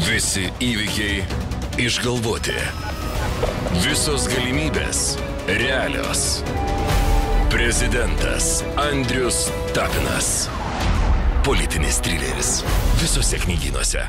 [0.00, 1.20] Visi įvykiai
[1.84, 2.54] išgalvoti.
[3.84, 5.18] Visos galimybės
[5.60, 6.40] realios.
[7.52, 9.42] Prezidentas Andrius
[9.76, 10.48] Tapinas.
[11.44, 12.54] Politinis trileris.
[13.02, 14.06] Visose knygynuose.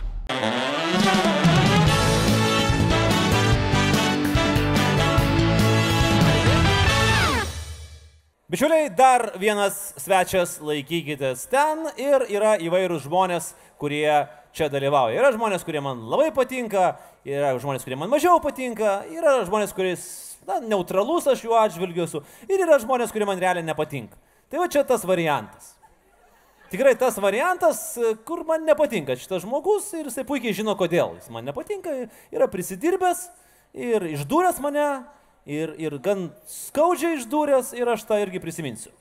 [8.52, 15.18] Bičiuliai, dar vienas svečias, laikykitės ten ir yra įvairūs žmonės, kurie čia dalyvauja.
[15.20, 16.96] Yra žmonės, kurie man labai patinka,
[17.28, 20.08] yra žmonės, kurie man mažiau patinka, yra žmonės, kuris
[20.48, 24.18] na, neutralus aš jų atžvilgiu esu ir yra žmonės, kurie man realiai nepatinka.
[24.52, 25.76] Tai va čia tas variantas.
[26.72, 27.80] Tikrai tas variantas,
[28.28, 33.26] kur man nepatinka šitas žmogus ir jisai puikiai žino, kodėl jis man nepatinka, yra prisidirbęs
[33.76, 34.88] ir išdūręs mane
[35.46, 38.94] ir, ir gan skaudžiai išdūręs ir aš tą irgi prisiminsiu.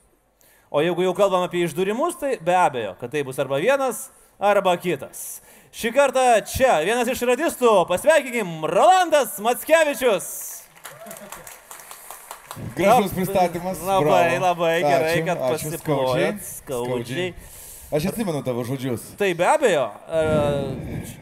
[0.71, 4.05] O jeigu jau kalbam apie išdūrimus, tai be abejo, kad tai bus arba vienas,
[4.39, 5.41] arba kitas.
[5.71, 10.25] Šį kartą čia vienas iš radistų, pasveikinkim, Rolandas Matskevičius.
[12.75, 13.79] Gražus pristatymas.
[13.79, 14.41] Labai, bravo.
[14.43, 16.41] labai gerai, Ačiū, kad pasiplojat.
[16.57, 17.29] skaudžiai.
[17.91, 19.03] Aš atsimenu tavo žodžius.
[19.19, 20.21] Tai be abejo, e,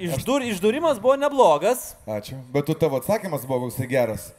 [0.09, 1.93] išdur, išdūrimas buvo neblogas.
[2.09, 2.37] Ačiū.
[2.53, 4.31] Bet tu tavo atsakymas buvo koks tai geras.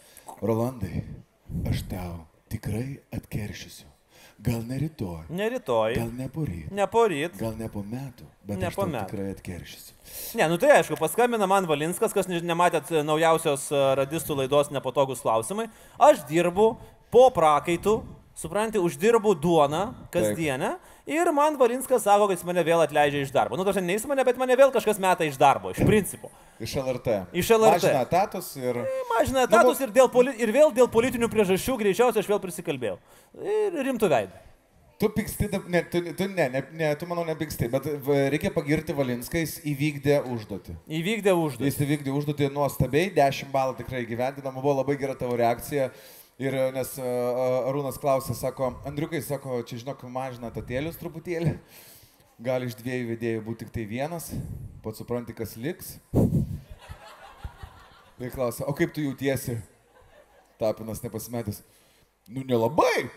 [0.42, 1.05] Rolandai,
[1.70, 3.89] aš tau tikrai atkeršysiu.
[4.41, 7.34] Gal ne rytoj, Ne rytoj, gal ne poryt, ne poryt.
[7.36, 9.10] gal ne po metų, bet Ne po metų.
[9.10, 9.92] tikrai atkeršysiu.
[10.41, 15.20] Ne, nu tai aišku, paskambina man Valinskas, kas nematėt e, naujausios e, radistų laidos nepatogus
[15.20, 15.69] klausimai.
[16.00, 16.70] Aš dirbu
[17.12, 17.98] po prakaitų,
[18.41, 19.82] supranti, uždirbu duoną
[20.14, 23.60] kasdienę ir man Valinskas sako, kad jis mane vėl atleidžia iš darbo.
[23.60, 26.32] Nu, dažnai ne jis mane, bet mane vėl kažkas meta iš darbo, iš principo.
[26.61, 27.16] Iš LRT.
[27.33, 27.89] Iš LRT.
[27.89, 28.83] Mažina etatus ir...
[29.14, 32.98] Mažina etatus ir, dėl poli ir vėl dėl politinių priežasčių greičiausiai aš vėl prisikalbėjau.
[33.41, 34.47] Ir rimtų veidų.
[35.00, 37.86] Tu piksti, ne, tu, tu ne, ne, ne, tu manau nepiksti, bet
[38.34, 40.75] reikia pagirti Valinskais įvykdė užduotį.
[40.98, 41.70] Įvykdė užduotį.
[41.70, 45.88] Jis įvykdė užduotį nuostabiai, 10 balų tikrai gyvendinama, buvo labai gera tavo reakcija.
[46.41, 51.56] Ir e, nes uh, Arūnas klausė, sako, Andriukai, sako, čia žinok, mažina tatėlius truputėlį.
[52.41, 54.31] Gali iš dviejų vedėjų būti tik tai vienas,
[54.81, 55.99] pats supranti, kas liks.
[58.17, 59.59] Tai klausė, o kaip tu jautiesi?
[60.61, 61.59] Tapinas nepasimetęs.
[62.33, 63.11] Nu, nelabai.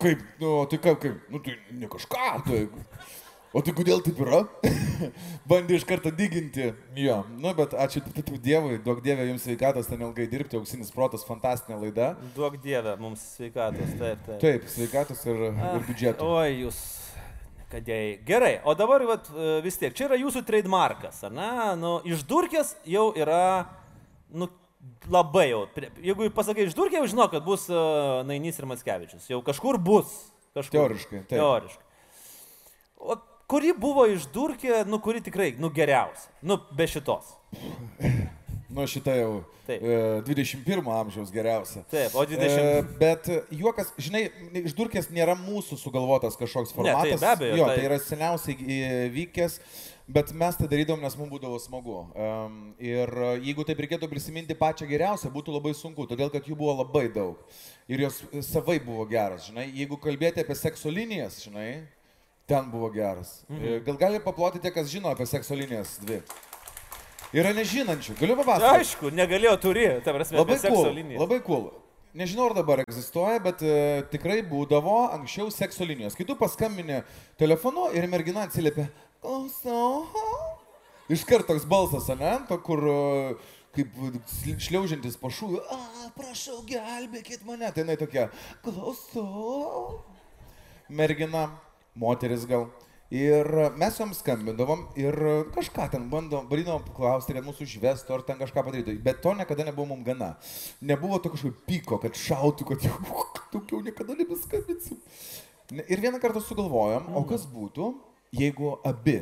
[0.00, 2.62] kaip, nu, tai kaip, kaip, nu, tai ne kažką, tai.
[3.54, 4.40] O tai kodėl taip yra?
[5.50, 6.72] Bandė iš karto diginti.
[6.98, 8.00] Jo, nu, bet ačiū
[8.42, 12.08] Dievui, duok Dievė jums sveikatos, ten ilgai dirbti, auksinis protas, fantastinė laida.
[12.34, 13.92] Duok Dievę mums sveikatos.
[14.00, 14.40] Taip, taip.
[14.42, 16.32] Taip, sveikatos ir, ir biudžeto.
[16.40, 16.80] Oi, jūs.
[17.70, 18.10] Kadėjai.
[18.26, 21.48] Gerai, o dabar vat, e, vis tiek, čia yra jūsų trademarkas, ar ne?
[21.78, 23.70] Nu, išdurkės jau yra,
[24.34, 24.50] nu,
[25.10, 25.64] labai jau.
[26.02, 29.30] Jeigu pasakai išdurkė, jau žinau, kad bus uh, Nainys ir Matskevičius.
[29.30, 30.12] Jau kažkur bus.
[30.54, 30.76] Kažkur.
[30.76, 31.38] Teoriškai, taip.
[31.38, 31.83] Teoriškai.
[33.50, 36.30] Kuri buvo išdurkė, nu, kuri tikrai, nu, geriausia.
[36.42, 37.34] Nu, be šitos.
[38.74, 39.32] Nu, šitą jau
[39.68, 39.82] Taip.
[39.84, 41.84] e, 21 amžiaus geriausia.
[41.92, 42.58] Taip, o 20.
[42.58, 44.24] E, bet juokas, žinai,
[44.64, 47.20] išdurkės nėra mūsų sugalvotas kažkoks Ne, tai formatas.
[47.20, 49.60] be abejo, Jo, tai- tai yra seniausiai e, vykęs,
[50.08, 52.00] bet mes tai darydom, nes mums būdavo smagu.
[52.16, 53.08] Um, ir
[53.44, 57.36] jeigu taip reikėtų prisiminti pačią geriausią, būtų labai sunku, todėl kad jų buvo labai daug.
[57.86, 59.68] Ir jos savai buvo geras, žinai.
[59.70, 61.84] Jeigu kalbėti apie sekso linijas, žinai,
[62.46, 63.44] ten buvo geras.
[63.48, 63.84] Mhm.
[63.86, 66.20] Gal gali paploti tie, kas žino apie sekso linijas dvi?
[67.34, 68.78] Yra nežinančių, galiu papasakoti.
[68.78, 71.64] Aišku, negalėjo turi, ta prasme, Labai cool, labai cool.
[72.14, 76.14] Nežinau, ar dabar egzistuoja, bet e, tikrai būdavo anksčiau sekso linijos.
[76.14, 77.00] Kai tu paskambini
[77.40, 78.86] telefonu ir mergina atsiliepia,
[79.18, 80.04] klausau.
[81.10, 82.36] Iš karto toks balsas, ne?
[82.46, 82.94] To, kur e,
[83.74, 83.98] kaip
[84.62, 87.66] šliaužiantis pašūviu, a, prašau, gelbėkit mane.
[87.74, 88.28] Tai jinai tokia,
[88.62, 90.04] klausau.
[90.86, 91.48] Mergina,
[91.94, 92.68] moteris gal.
[93.14, 93.46] Ir
[93.78, 95.14] mes joms skambindavom ir
[95.54, 98.94] kažką ten bandom, bandydavom paklausti, kad mūsų išvestų ar ten kažką padarytų.
[99.04, 100.32] Bet to niekada nebuvo mums gana.
[100.82, 102.96] Nebuvo to kažkokio pyko, kad šautų, kad jau
[103.52, 104.98] daugiau niekada nebeskambinsim.
[105.70, 107.92] Ne- Ir vieną kartą sugalvojom, o kas būtų,
[108.34, 109.20] jeigu abi,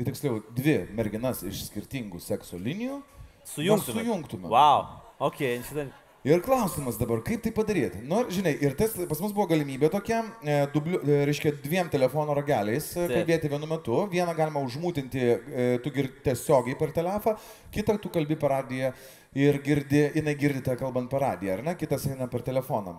[0.00, 2.98] tiksliau, dvi merginas iš skirtingų sekso linijų
[3.46, 4.00] Sujungtume.
[4.02, 4.48] sujungtume.
[4.50, 4.88] Wow.
[5.20, 5.38] Ok,
[5.68, 5.86] šitą.
[6.20, 8.02] Ir klausimas dabar, kaip tai padaryti?
[8.04, 11.88] Nu, ir, žinai, ir tas pas mus buvo galimybė tokia, e, dubliu, e, reiškia, dviem
[11.88, 14.02] telefono rageliais e, kalbėti vienu metu.
[14.12, 17.38] Vieną galima užmūtinti, e, tu girdi tiesiogiai per telefą,
[17.72, 18.92] kitą tu kalbi per radiją
[19.32, 21.76] ir girdi, jinai girdi tą kalbant per radiją, ar ne?
[21.80, 22.98] Kitas eina per telefoną.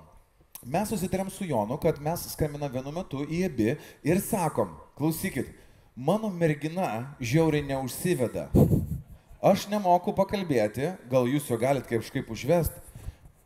[0.66, 5.54] Mes susitarėm su Jonu, kad mes skambinam vienu metu į abi ir sakom, klausykit,
[5.94, 8.50] mano mergina žiauriai neužsiveda.
[9.46, 12.74] Aš nemoku pakalbėti, gal jūs jo galit kažkaip užvest.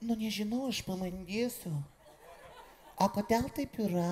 [0.05, 1.71] Nu nežinau, aš pabandysiu.
[3.01, 4.09] O kodėl taip yra?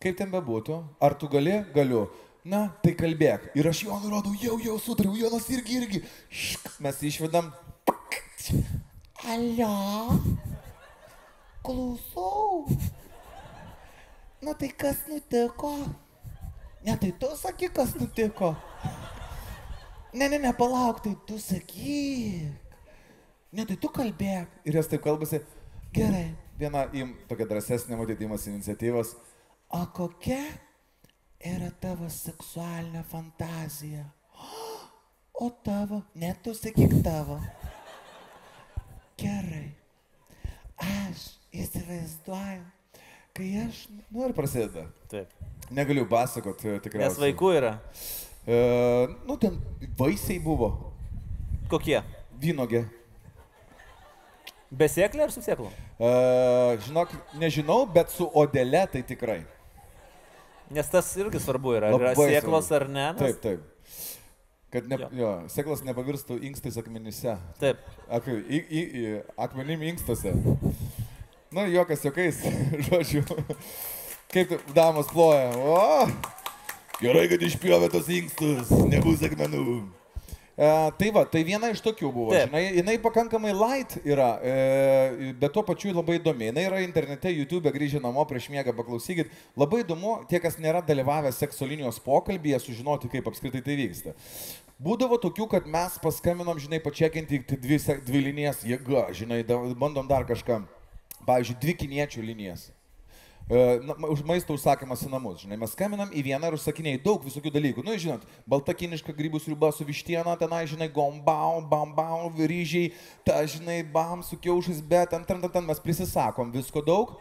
[0.00, 2.06] Kaip ten bebūtų, ar tu gali, galiu.
[2.44, 3.50] Na, tai kalbėk.
[3.56, 6.00] Ir aš Jonui rodau, jau, jau sutariau, Jonas irgi, irgi.
[6.32, 7.52] Šk, mes išvedam.
[9.28, 9.68] Alio.
[11.64, 12.64] Klausau.
[14.40, 15.76] Na tai kas nutiko?
[16.80, 18.54] Ne, tai tu sakyk, kas nutiko.
[20.16, 22.63] Ne, ne, ne, palauk, tai tu sakyk.
[23.54, 24.50] Ne, tai tu kalbėk.
[24.66, 25.38] Ir jos taip kalbasi.
[25.94, 26.32] Gerai.
[26.58, 29.14] Viena im, tokia drąsesnė matytimas iniciatyvos.
[29.74, 30.40] O kokia
[31.44, 34.06] yra tavo seksualinė fantazija?
[35.34, 37.40] O tavo, net tu sakyk tavo.
[39.18, 39.64] Gerai.
[40.78, 41.24] Aš
[41.54, 42.62] įsivaizduoju,
[43.34, 43.80] kai aš
[44.14, 44.84] Nu ir prasideda.
[45.10, 45.32] Taip.
[45.74, 47.24] Negaliu pasakoti Nes tikriausiai.
[47.24, 47.72] vaikų yra.
[48.46, 48.60] E,
[49.26, 49.58] nu, ten
[49.98, 50.70] vaisiai buvo.
[51.70, 51.98] Kokie?
[52.38, 52.84] Vynogė.
[54.74, 55.68] Besėklė ar su sėklu?
[56.02, 56.08] E,
[56.86, 59.42] žinok, nežinau, bet su odele tai tikrai.
[60.74, 61.92] Nes tas irgi svarbu yra.
[61.94, 62.88] Ar yra sėklos svarbu.
[62.88, 63.06] ar ne?
[63.12, 63.70] Nes- Taip, taip.
[64.74, 65.08] Kad ne, Jo.
[65.14, 65.28] jo.
[65.52, 67.36] Sėklas nepavirstų inkstais akmenyse.
[67.60, 67.78] Taip.
[68.10, 69.04] Ak, į, į, į,
[69.38, 70.32] akmenim inkstuose.
[71.54, 72.40] Na, jokas jokais,
[72.88, 73.22] žodžiu.
[74.34, 75.52] Kaip damos ploja.
[75.54, 76.08] O,
[76.98, 79.62] gerai, kad išpjovė tos inkstus, nebus akmenų.
[80.56, 80.66] E,
[80.98, 82.34] tai va, tai viena iš tokių buvo.
[82.34, 82.52] Taip.
[82.52, 86.52] Žinai, jinai pakankamai light yra, e, bet tuo pačiu labai įdomi.
[86.52, 89.32] Jinai yra internete, YouTube, grįžę namo prieš miegą, paklausykit.
[89.58, 94.14] Labai įdomu, tie, kas nėra dalyvavę sekso linijos pokalbėje, sužinoti, kaip apskritai tai vyksta.
[94.84, 100.06] Būdavo tokių, kad mes paskambinam, žinai, pačekinti tik dvi, dvi linijas jėga, žinai, da, bandom
[100.10, 100.62] dar kažką.
[101.26, 102.68] Pavyzdžiui, dvi kiniečių linijas.
[103.44, 103.76] E,
[104.08, 105.42] už maisto užsakymas į namus.
[105.42, 107.84] Žinai, mes skambinam į vieną ir užsakinėjai daug visokių dalykų.
[107.84, 113.82] Nu, žinot, balta kiniška grybų sriuba su vištiena, tenai, žinai, gombau, bambau, ryžiai, ta, žinai,
[113.84, 117.12] bam, su kiaušais, bet ten, ten, ten, ten mes prisisakom visko daug.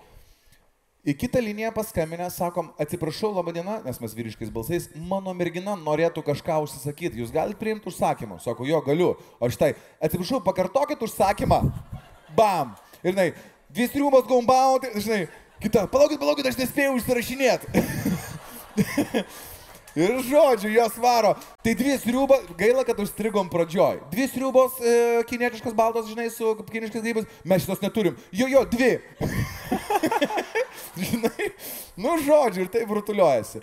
[1.03, 6.23] Į kitą liniją paskambinę, sakom, atsiprašau, laba diena, nes mes vyriškais balsais, mano mergina norėtų
[6.23, 8.39] kažką užsisakyti, jūs galite priimti užsakymą.
[8.39, 9.09] Sako, jo, galiu.
[9.43, 11.65] O štai, atsiprašau, pakartokit užsakymą.
[12.37, 12.77] Bam.
[13.01, 13.33] Ir, žinai,
[13.75, 15.25] dvi striubos gombau, tai, žinai,
[15.63, 17.65] kita, palaukit, palaukit, aš nespėjau užsirašinėti.
[19.93, 21.35] Ir žodžiu, jos varo.
[21.61, 23.99] Tai dvi sriubos, gaila, kad užstrigom pradžioj.
[24.09, 27.27] Dvi sriubos e, kinietiškas baltos, žinai, su kinietiškas grybais.
[27.45, 28.17] Mes šitos neturim.
[28.33, 28.95] Jo, jo, dvi.
[31.03, 31.51] žinai,
[32.01, 33.61] nu žodžiu, ir tai brutuliuojasi.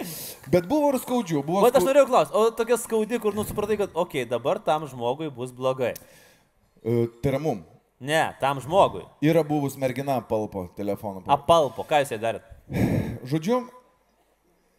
[0.54, 1.42] Bet buvo ir skaudžių.
[1.42, 4.86] Buvo Vat aš norėjau klausti, o tokia skaudi, kur nusupratai, kad, okei, okay, dabar tam
[4.86, 5.96] žmogui bus blogai.
[6.78, 7.66] E, Tai yra mum.
[8.00, 9.04] Ne, tam žmogui.
[9.20, 11.20] Yra buvus mergina palpo telefonu.
[11.28, 12.46] Apalpo, ką jūs jai darėt?
[13.28, 13.58] Žodžiu,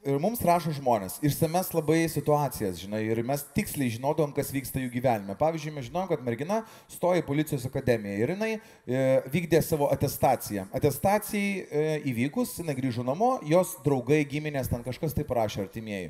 [0.10, 4.90] ir mums rašo žmonės, išsames labai situacijas, žinai, ir mes tiksliai žinodom, kas vyksta jų
[4.96, 5.36] gyvenime.
[5.38, 10.66] Pavyzdžiui, mes žinom, kad mergina stoja į policijos akademiją ir jinai e, vykdė savo atestaciją.
[10.82, 16.10] Atestacijai e, įvykus, jinai grįžo namo, jos draugai, giminės, ten kažkas tai parašė artimieji.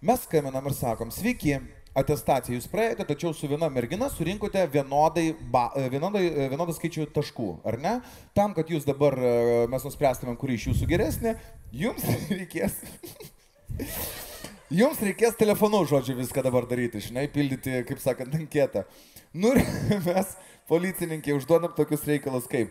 [0.00, 1.58] Mes skambinam ir sakom, sveiki,
[1.98, 7.08] atestaciją jūs praėjote, tačiau su viena mergina surinkote vienodai, ba, e, vienodai, e, vienodą skaičių
[7.14, 7.94] taškų, ar ne?
[8.36, 9.32] Tam, kad jūs dabar e,
[9.72, 11.34] mes nuspręstumėm, kuri iš jūsų geresnė,
[11.74, 12.06] jums
[12.38, 12.78] reikės.
[14.70, 18.84] Jums reikės telefonu, žodžiu, viską dabar daryti, žinai, pildyti, kaip sakant, anketą.
[19.34, 19.64] Nu ir
[20.08, 20.36] mes,
[20.70, 22.70] policininkai, užduodam tokius reikalus kaip.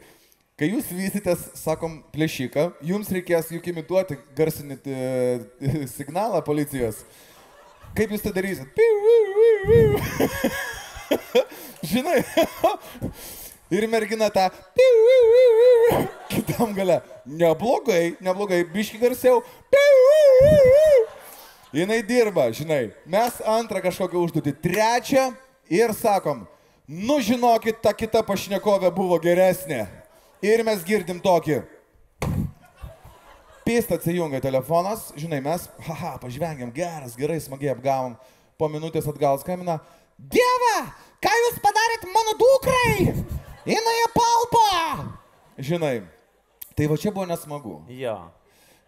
[0.60, 4.80] Kai jūs vysitės, sakom, plėšiką, jums reikės juk imituoti garsinį
[5.98, 7.04] signalą policijos.
[7.98, 8.68] Kaip jūs tai darysit?
[11.92, 12.22] Žinai.
[13.70, 14.50] Ir mergina tą.
[16.30, 17.02] Kitam gale.
[17.26, 18.64] Neblogai, neblogai.
[18.74, 19.44] Biški garsiau.
[21.74, 22.90] Jinai dirba, žinai.
[23.06, 24.56] Mes antrą kažkokią užduotį.
[24.64, 25.28] Trečią.
[25.70, 26.48] Ir sakom,
[26.90, 29.84] nu žinokit, ta kita pašnekovė buvo geresnė.
[30.42, 31.60] Ir mes girdim tokį.
[33.70, 38.16] Pist atsijungia telefonas, žinai, mes, haha, pažvengiam, geras, gerai, smagiai apgavom.
[38.58, 39.76] Po minutės atgal skambina.
[40.18, 40.72] Dieve,
[41.22, 43.12] ką jūs padarėt mano dukrai?
[43.70, 44.64] Jinai apalpo.
[45.62, 46.00] Žinai,
[46.74, 47.76] tai va čia buvo nesmagu.
[47.94, 48.16] Jo.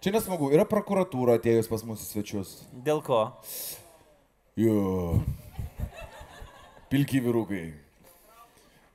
[0.01, 0.49] Čia nesmagu.
[0.49, 2.55] Yra prokuratūra atėjus pas mūsų svečius.
[2.73, 3.19] Dėl ko?
[4.57, 5.21] Jo.
[6.89, 7.67] Pilki vyrukai.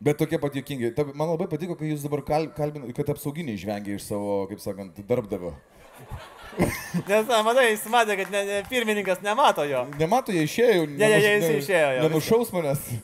[0.02, 0.90] Bet tokie pat jokingi.
[0.98, 4.58] Ta- Man labai patiko, kai jūs dabar kal, kalbinote, kad apsauginiai žvengia iš savo, kaip
[4.66, 5.54] sakant, darbdavio.
[7.08, 9.82] Nes, na, matai, jis matė, kad ne, ne, pirmininkas nemato jo.
[10.00, 10.86] Nemato, jie išėjo.
[10.94, 12.06] Ne, ne, visi išėjo, jo.
[12.06, 12.86] Nenušaus manęs.
[12.92, 13.00] Ne.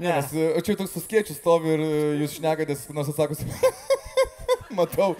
[0.00, 0.14] Ne.
[0.16, 1.90] Nes, o čia toks suskiečius stovi ir e,
[2.22, 3.42] jūs šnekatės, nors atsakus.
[4.78, 5.12] Matau.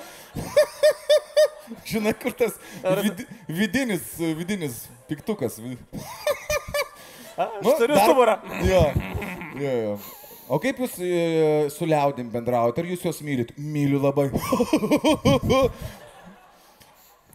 [1.91, 4.81] Žinai, kur tas Ar- vid, vidinis, vidinis
[5.11, 5.59] piktukas.
[5.63, 5.77] Vi-
[7.41, 8.39] Aš turiu stuburą.
[8.69, 8.81] Jo,
[9.61, 9.93] jo, jo.
[10.51, 11.11] O kaip jūs e,
[11.71, 12.83] su liaudim bendraujate?
[12.83, 13.53] Ar jūs juos mylit?
[13.57, 14.27] Myliu labai.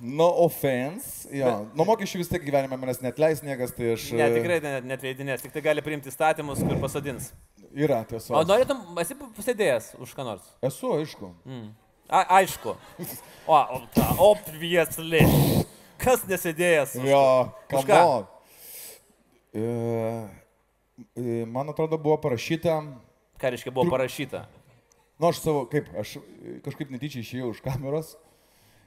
[0.01, 1.29] No offense.
[1.31, 1.65] Jo.
[1.75, 4.09] Nuo mokesčių vis tiek gyvenime manęs net leis niekas, tai aš...
[4.17, 7.29] Ne, tikrai net, net veidinės, tik tai gali priimti įstatymus, kur pasadins.
[7.75, 8.35] Yra tiesiog.
[8.39, 10.45] O norėtum, esi pasėdėjęs už ką nors?
[10.63, 11.31] Esu, aišku.
[12.09, 12.75] A, aišku.
[13.47, 13.81] O, o,
[14.31, 15.19] obviously.
[16.01, 16.95] Kas nesėdėjęs?
[16.97, 17.23] už- Jo,
[17.77, 17.99] Už ką?
[19.53, 19.63] E,
[21.15, 22.79] e, man atrodo, buvo parašyta,
[23.39, 24.45] Ką reiškia buvo parašyta?
[25.19, 28.15] nu aš savo, kaip, aš e, kažkaip netyčia išėjau iš kameros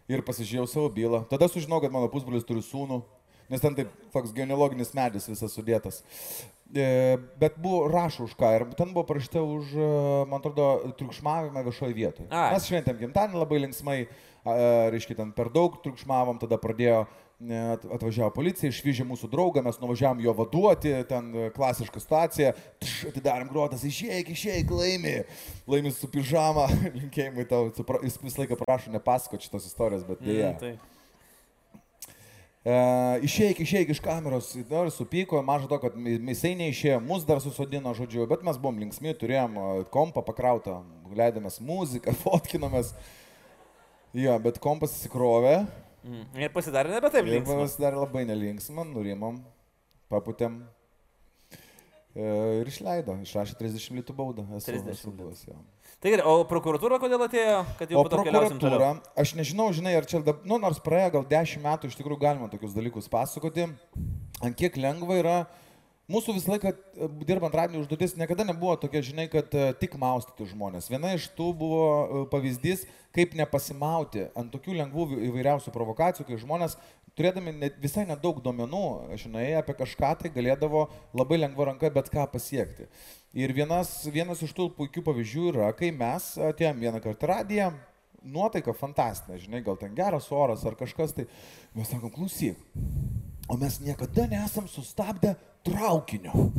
[0.08, 1.24] ir pasižiūrėjau savo bylą.
[1.30, 3.02] Tada sužinau, kad mano pusbrolis turi sūnų,
[3.52, 6.02] nes ten taip toks genealoginis medis visas sudėtas.
[6.68, 9.86] E, bet buvo rašo už ką ir ten buvo parašyta už, e,
[10.28, 10.66] man atrodo,
[11.00, 12.28] triukšmavimą viešoje vietoje.
[12.52, 13.98] Mes šventėm gimtadienį labai linksmai,
[14.92, 20.18] reiškia, ten per daug triukšmavom, tada pradėjo at- atvažiavo policija, išvyžė mūsų draugą, mes nuvažiavom
[20.24, 22.50] jo vaduoti, ten e, klasiška situacija,
[22.82, 25.14] tš, atidarėm grotas, išėjai, išėjai, laimi,
[25.70, 26.66] laimi su pižama,
[26.98, 27.70] linkėjimai tau,
[28.02, 30.50] jis visą laiką prašo nepasakoti šitos istorijos, bet dėja.
[30.50, 30.74] Mm, tai.
[32.66, 32.76] E,
[33.30, 38.26] išeik, išeik iš kameros, dar supyko, maža to, kad jisai neišėjo, mus dar susodino, žodžiu,
[38.26, 40.80] bet mes buvom linksmi, turėjom e, kompą pakrautą,
[41.14, 42.96] leidėmės muziką, fotkinomės.
[44.16, 45.60] Jo, bet kompas įsikrovė
[46.08, 46.24] Mm.
[46.40, 47.58] Ir pasidarė nebe taip ir linksma.
[47.60, 49.42] pasidarė labai nelinksma, nurimom,
[50.08, 50.62] paputėm.
[52.16, 52.28] E,
[52.62, 54.44] Ir išleido, išrašė 30 litų baudą.
[54.56, 55.16] Esu, 30 esu litų.
[55.20, 55.58] buvęs, jo.
[56.00, 58.96] Tai gerai, o prokuratūra kodėl atėjo, kad jau O po to keliausim toliau?
[59.18, 62.48] aš nežinau, žinai, ar čia, dab- nu, nors praėjo gal 10 metų, iš tikrųjų galima
[62.50, 63.68] tokius dalykus pasakoti,
[64.42, 65.36] ant kiek lengva yra.
[66.08, 70.46] Mūsų visą laiką e, dirbant radinį užduotis niekada nebuvo tokia, žinai, kad e, tik maustyti
[70.48, 70.86] žmonės.
[70.88, 76.78] Viena iš tų buvo e, pavyzdys, kaip nepasimauti ant tokių lengvų įvairiausių provokacijų, kai žmonės,
[77.12, 78.80] turėdami net, visai nedaug duomenų,
[79.20, 80.86] žinai, apie kažką tai galėdavo
[81.18, 82.88] labai lengva ranka bet ką pasiekti.
[83.36, 87.68] Ir vienas, vienas iš tų puikių pavyzdžių yra, kai mes atėjom vieną kartą radiją,
[88.24, 91.28] nuotaika fantastinė, žinai, gal ten geras oras ar kažkas, tai
[91.76, 92.56] mes sakom, klausyk,
[93.48, 95.36] o mes niekada nesam sustabdę
[95.70, 96.50] traukinio.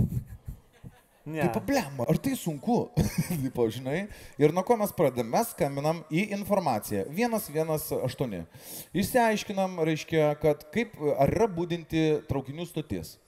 [1.30, 1.42] Ne.
[1.42, 2.90] Tai problema, ar tai sunku?
[3.44, 4.08] Tipo, žinai,
[4.42, 5.28] ir nuo ko mes pradedam?
[5.30, 8.40] Mes skambinam į informaciją 118.
[8.98, 13.20] Išsiaiškinam, reiškia, kad kaip, ar yra būdinti traukinių stotis.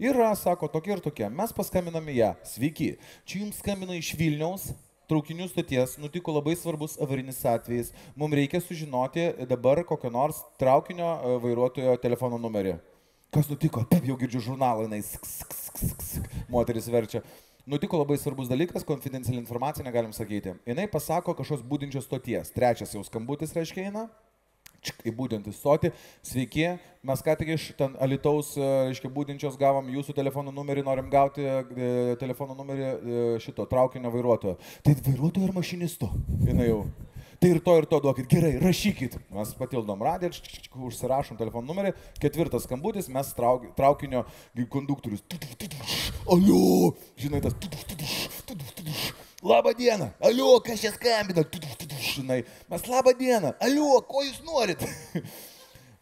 [0.00, 1.26] Yra, sako, tokia ir tokia.
[1.28, 2.30] Mes paskambinam į ją.
[2.52, 2.92] Sveiki,
[3.26, 4.70] čia jums skambina iš Vilniaus.
[5.10, 7.90] Traukinių stoties nutiko labai svarbus avarinis atvejis.
[8.14, 12.76] Mums reikia sužinoti dabar kokio nors traukinio e, vairuotojo telefono numerį.
[13.30, 13.84] Kas nutiko?
[13.86, 17.22] Taip jau girdžiu žurnalą, jinai sk, sk, sk, sk, moteris verčia.
[17.70, 20.56] Nutiko labai svarbus dalykas, konfidenciali informacija negalim sakyti.
[20.66, 22.50] Jinai pasako kažkokios būdinčios stoties.
[22.50, 24.08] Trečias jau skambutis reiškia eina.
[24.80, 25.90] Čik, į būdintį stotį.
[26.24, 26.64] Sveiki,
[27.06, 31.44] mes ką tik iš ten Alitaus, e, reiškia, būdinčios gavom jūsų telefono numerį, norim gauti
[31.44, 31.58] e,
[32.18, 34.56] telefono numerį e, šito traukinio vairuotojo.
[34.82, 36.08] Tai vairuotojo ar mašinisto?
[36.48, 36.80] Jinai jau.
[37.40, 39.14] Tai ir to ir to duokit, gerai, rašykit.
[39.32, 40.28] Mes patildom radiją,
[40.90, 41.94] užsirašom telefono numerį.
[42.20, 44.26] Ketvirtas skambutis, mes trauk, traukinio
[44.68, 45.22] konduktorius.
[46.28, 47.56] Aliu, žinai, tas.
[49.40, 50.10] Labą dieną.
[50.20, 51.46] Aliu, kas čia skambina?
[52.10, 53.54] Žinai, mes labą dieną.
[53.56, 54.84] Aliu, ko jūs norit?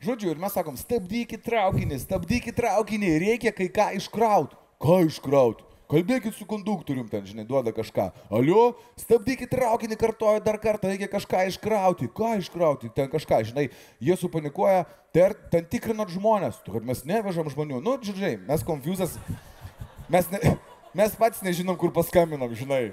[0.02, 4.58] Žodžiu, ir mes sakom, stabdykit traukinį, stabdykit traukinį, reikia kai ką iškraut.
[4.82, 5.62] Ką iškraut?
[5.88, 8.10] Kalbėkit su konduktorium, ten, žinai, duoda kažką.
[8.36, 12.10] Aliu, stabdykit traukinį, kartoju dar kartą, reikia kažką iškrauti.
[12.12, 12.90] Ką iškrauti?
[12.92, 13.70] Ten kažką, žinai,
[14.04, 14.84] jie supanikuoja,
[15.16, 17.80] ter, ten tikrinat žmonės, tu, kad mes nevežam žmonių.
[17.80, 19.16] Nu, žinai, mes konfuzas,
[20.12, 20.52] mes, ne,
[20.92, 22.92] mes patys nežinom, kur paskambinam, žinai.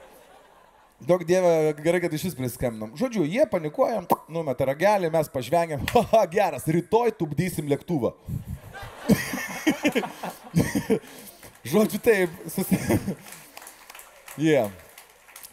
[1.04, 2.96] Daug dievė, gerai, kad iš vis priskambinam.
[2.96, 8.16] Žodžiu, jie panikuojam, numeta ragelį, mes pažvengiam, haha, geras, rytoj tupdysim lėktuvą.
[11.66, 12.78] Žodžiu, taip, susi...
[14.38, 14.68] Yeah.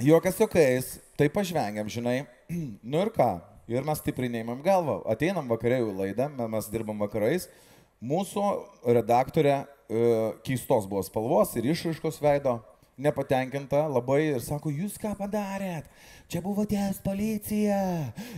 [0.02, 2.24] Jokas jokais, tai pažvengiam, žinai.
[2.82, 3.36] nu ir ką?
[3.70, 4.98] Ir mes stipriai neimam galvą.
[5.06, 7.46] Ateinam vakare į laidą, me- mes dirbam vakarais.
[8.02, 8.42] Mūsų
[8.96, 9.64] redaktorė e,
[10.42, 12.56] keistos buvo spalvos ir išraiškos veido,
[12.98, 15.86] nepatenkinta labai ir sako, jūs ką padarėt?
[16.26, 17.78] Čia buvo ties policija,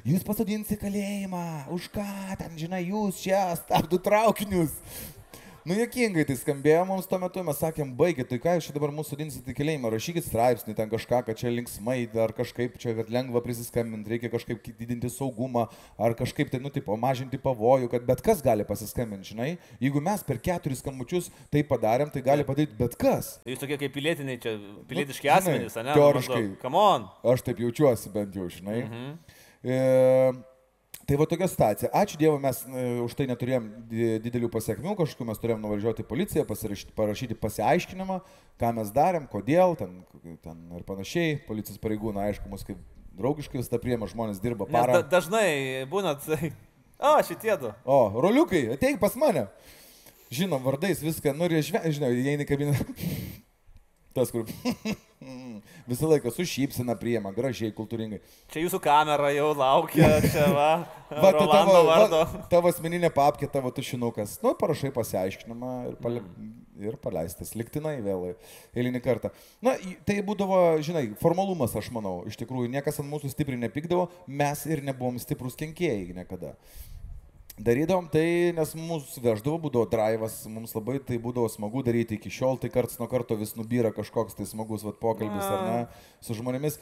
[0.05, 2.05] jūs pasodinsi kalėjimą, už ką
[2.37, 4.77] ten, žinai, jūs čia stabdo traukinius.
[5.65, 8.91] Nu, jokingai tai skambėjo mums tuo metu, mes sakėm, baigit, tai ką jūs čia dabar
[8.93, 13.09] mūsų sodinsite į kalėjimą, rašykit straipsnį ten kažką, kad čia linksmai, ar kažkaip čia, kad
[13.09, 15.65] lengva prisiskambinti, reikia kažkaip didinti saugumą,
[15.97, 19.51] ar kažkaip tai, nu, tipo, mažinti pavojų, kad bet kas gali pasiskambinti, žinai.
[19.81, 23.39] Jeigu mes per keturis skambučius tai padarėm, tai gali padaryti bet kas.
[23.49, 24.59] Jūs tokie kaip pilietiniai čia,
[24.91, 25.97] pilietiški žinai, asmenys, ne?
[25.97, 26.47] teoriškai.
[26.61, 27.09] Come on.
[27.25, 28.83] Aš taip jaučiuosi bent jau, žinai.
[28.85, 29.15] Mhm.
[29.65, 29.81] E,
[31.09, 31.91] tai va tokia situacija.
[31.95, 36.09] Ačiū Dievui, mes e, už tai neturėjom di- didelių pasiekmių, kažkokiu mes turėjom nuvažiuoti į
[36.11, 36.45] policiją,
[36.97, 38.21] parašyti pasiaiškinimą,
[38.61, 40.03] ką mes darėm, kodėl, ten,
[40.45, 41.39] ten ir panašiai.
[41.49, 42.81] Policijos pareigūnai, aišku, mus kaip
[43.15, 45.01] draugiškai visą priema, žmonės dirba parą.
[45.01, 46.53] da, dažnai būna, tai,
[47.05, 47.73] O, šitie du.
[47.85, 49.49] O, roliukai, ateik pas mane.
[50.33, 52.75] Žinom, vardais viską, nu ir žinai, žinai, įeini į kabiną.
[54.15, 54.45] Tas, kur
[55.91, 58.21] visą laiką su šypsena priema, gražiai, kultūringai.
[58.53, 60.69] Čia jūsų kamera jau laukia, čia va.
[61.11, 62.21] Va, Rolando tavo, vardo.
[62.27, 64.37] va, tavo asmeninė papkė, tavo tušinukas.
[64.45, 66.53] Nu, parašai pasiaiškinimą ir, pale, Mm.
[66.91, 67.53] ir paleistas.
[67.55, 68.33] Liktinai vėl
[68.75, 69.31] eilinį kartą.
[69.63, 72.17] Na, tai būdavo, žinai, formalumas, aš manau.
[72.27, 76.57] Iš tikrųjų, niekas ant mūsų stipriai nepykdavo, mes ir nebuvom stiprus kenkėjai niekada.
[77.55, 82.59] Darydavom tai, nes mūsų veždavo, būdavo drivas, mums labai tai būdavo smagu daryti iki šiol,
[82.59, 85.77] tai karts nuo karto vis nubyra kažkoks tai smagus vat, pokalbis ar ne,
[86.25, 86.81] su žmonėmis.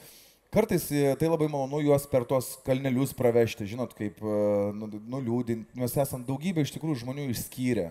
[0.53, 4.39] Kartais e, tai labai malonu juos per tuos kalnelius pravežti, žinot, kaip e,
[4.77, 7.91] nu- nuliūdinti, mes esam daugybę iš tikrųjų žmonių išskyrę,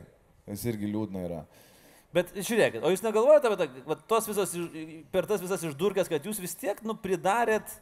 [0.50, 1.46] tas irgi liūdna yra.
[2.14, 4.58] Bet žiūrėkit, o jūs negalvojate apie tą, tos visos,
[5.14, 7.78] per tas visas išdurkės, kad jūs vis tiek, nu, pridarėt,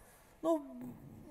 [0.46, 0.60] nu,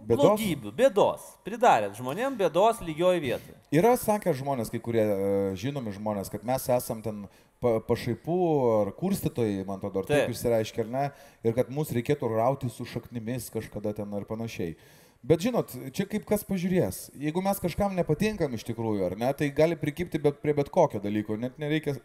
[0.07, 0.39] Bėdos?
[0.39, 1.25] blogybių, bėdos.
[1.47, 3.57] Pridarėt žmonėm bėdos lygioj vietoj.
[3.75, 5.17] Yra sakę žmonės, kai kurie e,
[5.59, 7.25] žinomi žmonės, kad mes esam ten
[7.61, 8.39] pa, pašaipų
[8.77, 10.23] ar kurstytojai, man atrodo, ar Taip.
[10.23, 11.05] taip išsireiškia, ar ne,
[11.45, 14.77] ir kad mus reikėtų rauti su šaknimis kažkada ten ar panašiai.
[15.29, 17.09] Bet žinot, čia kaip kas pažiūrės.
[17.19, 21.03] Jeigu mes kažkam nepatinkam iš tikrųjų, ar ne, tai gali prikipti bet, prie bet kokio
[21.03, 21.97] dalyko, net nereikia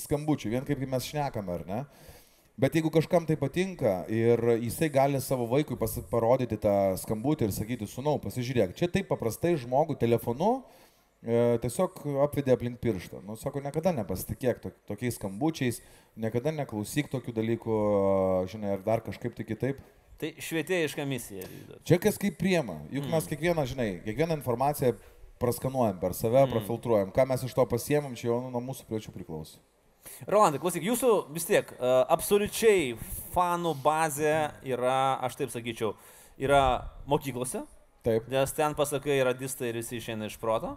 [0.00, 1.82] skambučių, vien kaip mes šnekame, ar ne.
[2.60, 5.78] Bet jeigu kažkam tai patinka ir jisai gali savo vaikui
[6.10, 10.50] parodyti tą skambutį ir sakyti, sunau, pasižiūrėk, čia taip paprastai žmogų telefonu
[11.24, 13.22] e, tiesiog apvedė aplink pirštą.
[13.24, 15.80] Nu, sako, niekada nepasitikėk to, tokiais skambučiais,
[16.20, 17.80] niekada neklausyk tokių dalykų,
[18.52, 19.82] žinai, ar dar kažkaip tai kitaip.
[20.20, 21.48] Tai švietėjiška misija.
[21.88, 22.82] Čia kas kaip priema.
[22.92, 24.92] Juk mes kiekvieną, žinai, kiekvieną informaciją
[25.42, 27.10] praskanuojam per save, prafiltruojam.
[27.16, 29.58] Ką mes iš to pasiemam, čia jau nu, nuo mūsų priečių priklauso.
[30.30, 32.94] Rolandai, klausyk, jūsų vis tiek uh, absoliučiai
[33.34, 35.96] fanų bazė yra, aš taip sakyčiau,
[36.38, 36.62] yra
[37.10, 37.64] mokyklose,
[38.06, 38.28] Taip.
[38.30, 40.76] nes ten pasakai radistai ir visi išeina iš proto.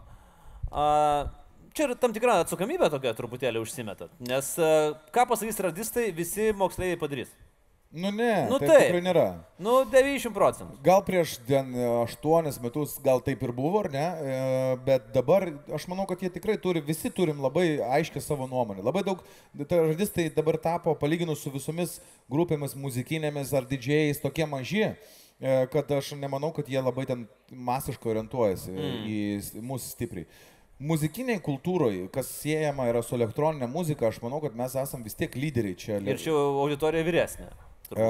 [0.72, 1.30] Uh,
[1.78, 7.02] čia yra tam tikra atsakomybė tokia truputėlį užsimetat, nes uh, ką pasakys radistai, visi moksleiviai
[7.02, 7.34] padarys.
[7.96, 9.26] Nu ne, Nu tai tikrai nėra.
[9.62, 10.74] Nu, 90 procentų.
[10.84, 14.04] Gal prieš ten e, aštuonis metus gal taip ir buvo, ar ne?
[14.04, 14.40] E,
[14.84, 18.84] Bet dabar aš manau, kad jie tikrai turi, visi turim labai aiškę savo nuomonę.
[18.84, 19.22] Labai daug,
[19.70, 25.94] tai radistai dabar tapo, palyginus su visomis grupėmis muzikinėmis ar didžiais, tokie maži, e, kad
[25.96, 29.08] aš nemanau, kad jie labai ten masiškai orientuojasi mm.
[29.08, 30.28] į mūsų stipriai.
[30.84, 35.32] Muzikiniai kultūroje, kas siejama yra su elektroninė muzika, aš manau, kad mes esame vis tiek
[35.40, 36.02] lyderiai čia.
[36.04, 37.48] Ir čia auditorija vyresnė.
[37.92, 38.08] E,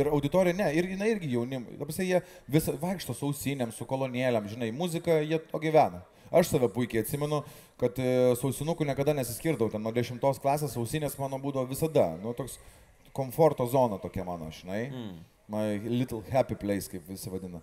[0.00, 1.76] Ir auditorija, ne, ir jinai irgi jaunimai.
[1.80, 6.04] Dabar jie vis vaikšto su ausinėm, su kolonėlėm, žinai, muzika, jie to gyvena.
[6.30, 7.42] Aš save puikiai atsimenu,
[7.80, 12.36] kad e, su ausinukų niekada nesiskirdau, ten nuo 10 klasės ausinės mano būdavo visada, nu
[12.38, 12.60] toks
[13.12, 14.84] komforto zona tokia mano, žinai.
[14.90, 15.16] Mm.
[15.50, 17.58] My little happy place, kaip visi vadina.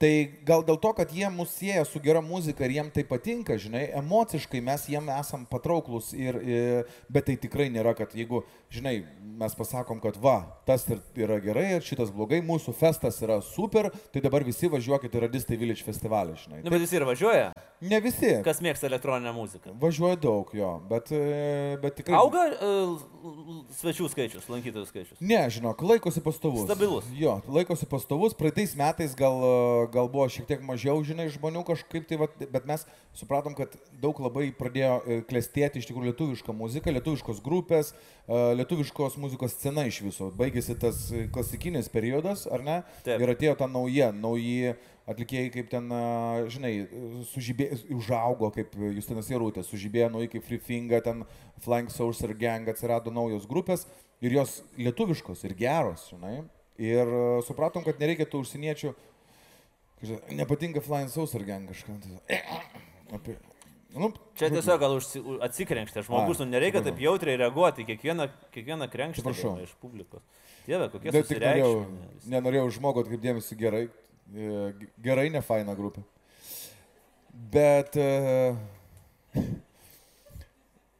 [0.00, 0.10] Tai
[0.48, 3.82] gal dėl to, kad jie mus sieja su gera muzika ir jiem tai patinka, žinai,
[4.00, 9.00] emociškai mes jiem esam patrauklus, ir, ir, bet tai tikrai nėra, kad jeigu, žinai,
[9.40, 10.36] mes pasakom, kad va,
[10.68, 15.14] tas ir yra gerai ir šitas blogai, mūsų festas yra super, tai dabar visi važiuokit
[15.16, 16.60] į Radistai Village festivalį, žinai.
[16.64, 17.50] Nu, bet jis ir važiuoja.
[17.80, 18.34] Ne visi.
[18.44, 19.72] Kas mėgsta elektroninę muziką?
[19.80, 22.18] Važiuoja daug jo, bet, e, bet tikrai...
[22.20, 23.00] Auga uh,
[23.80, 25.22] svečių skaičius, lankytojų skaičius.
[25.24, 26.66] Ne, žinok, laikosi pastovus.
[26.68, 27.08] Stabilus.
[27.16, 28.36] Jo, laikosi pastovus.
[28.36, 32.68] Praeitais metais gal, e, gal buvo šiek tiek mažiau, žinai, žmonių kažkaip tai, vat, bet
[32.68, 32.84] mes
[33.16, 37.94] supratom, kad daug labai pradėjo klestėti iš tikrųjų lietuviška muzika, lietuviškos grupės,
[38.28, 40.30] e, lietuviškos muzikos scena iš viso.
[40.36, 42.78] Baigėsi tas klasikinis periodas, ar ne?
[43.06, 43.20] Taip.
[43.24, 44.76] Ir atėjo ta nauja, nauji
[45.10, 45.88] atlikėjai, kaip ten,
[46.52, 46.72] žinai,
[47.32, 51.24] sužibė, užaugo, kaip Justinas Jarūtė, sužibėjo nauji kaip Free Finger, ten
[51.64, 53.86] Flying Saucer Gang, atsirado naujos grupės
[54.22, 56.40] ir jos lietuviškos ir geros, žinai.
[56.80, 57.10] Ir
[57.44, 58.94] supratom, kad nereikia tų užsieniečių,
[60.36, 61.98] nepatinka Flying Saucer Gang kažkam.
[62.00, 62.40] Tai,
[63.18, 63.36] apie,
[63.94, 69.24] nu, Čia tiesiog gal užsi- atsikrenkštė žmogus, nu nereikia taip jautriai reaguoti kiekvieną, kiekvieną krenkštę
[69.26, 69.56] Atsiprašau.
[69.64, 70.22] iš publikos.
[70.66, 71.72] Dieve, kokie tik norėjau,
[72.30, 73.88] nenorėjau žmogų atkreipdėmėsi gerai,
[74.34, 74.72] e,
[75.02, 76.04] gerai, ne faina grupė.
[77.32, 78.54] Bet e,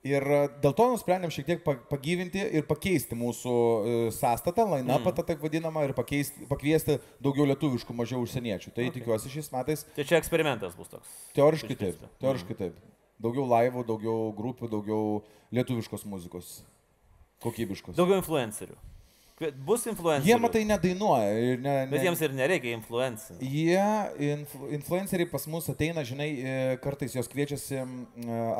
[0.06, 5.12] ir e, dėl to nusprendėm šiek tiek pa- pagyvinti ir pakeisti mūsų e, sąstatą, line-upą,
[5.12, 5.26] mm.
[5.28, 8.72] taip vadinamą, ir pakeisti, pakviesti daugiau lietuviškų, mažiau užsieniečių.
[8.76, 8.96] Tai okay.
[8.98, 11.16] tikiuosi šiais metais, Tai čia eksperimentas bus toks.
[11.36, 12.78] teoriškai Iš taip, teoriškai taip.
[13.20, 15.18] Daugiau laivų, daugiau grupių, daugiau
[15.52, 16.60] lietuviškos muzikos.
[17.44, 17.96] Kokybiškos.
[17.96, 18.76] Daugiau influencerių.
[19.40, 20.35] Bus influenceriai.
[20.35, 21.29] Jie matai nedainuoja.
[21.40, 23.48] ir Ne, ne, Bet jiems ir nereikia influencinti.
[23.48, 23.85] Jie,
[24.35, 27.87] influ, influenceriai pas mus ateina, žinai, e, kartais jos kviečiasi e,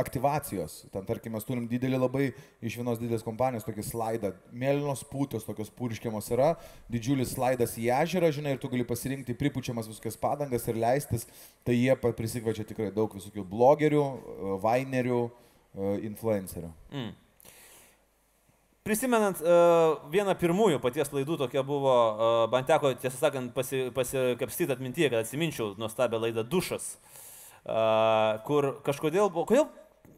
[0.01, 0.79] aktyvacijos.
[0.95, 2.31] Ten, tarkim, mes turim didelį labai
[2.65, 4.33] iš vienos didelės kompanijos tokį slaidą.
[4.57, 6.55] Mėlynos pūtos tokios purškiamos yra,
[6.93, 11.29] didžiulis slaidas į ežerą, žinai, ir tu gali pasirinkti pripučiamas visokias padangas ir leistis.
[11.61, 15.25] Tai jie prisikviečia tikrai daug visokių blogerių, e, vainerių,
[16.03, 16.73] influencerių.
[18.91, 24.75] Prisimenant, uh, vieną pirmųjų paties laidų tokia buvo, uh, man teko, tiesą sakant, pasi, pasikapstyti
[24.75, 29.69] atmintyje, kad atsiminčiau nuostabią laidą Dušas, uh, kur kažkodėl buvo, kodėl,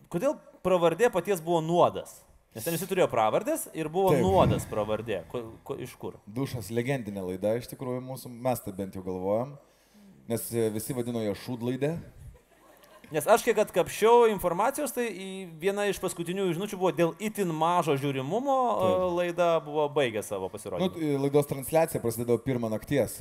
[0.09, 2.23] kodėl pravardė paties buvo nuodas?
[2.53, 4.25] Nes ten visi turėjo pravardės ir buvo Taip.
[4.25, 5.23] Nuodas pravardė.
[5.29, 6.17] Ko, ko, iš kur?
[6.25, 9.55] Dušas legendinė laida, iš tikrųjų, mūsų, mes tai bent jau galvojam,
[10.29, 11.95] nes e, visi vadino ją šūdlaidę.
[13.13, 15.07] Nes aš kiek atkapšiau informacijos, tai
[15.61, 20.53] viena iš paskutinių žinučių buvo dėl itin mažo žiūrimumo uh, laida buvo baigę savo Nu,
[20.55, 20.89] pasirodymą.
[20.95, 23.19] t- laidos transliacija prasidėjo pirmą nakties.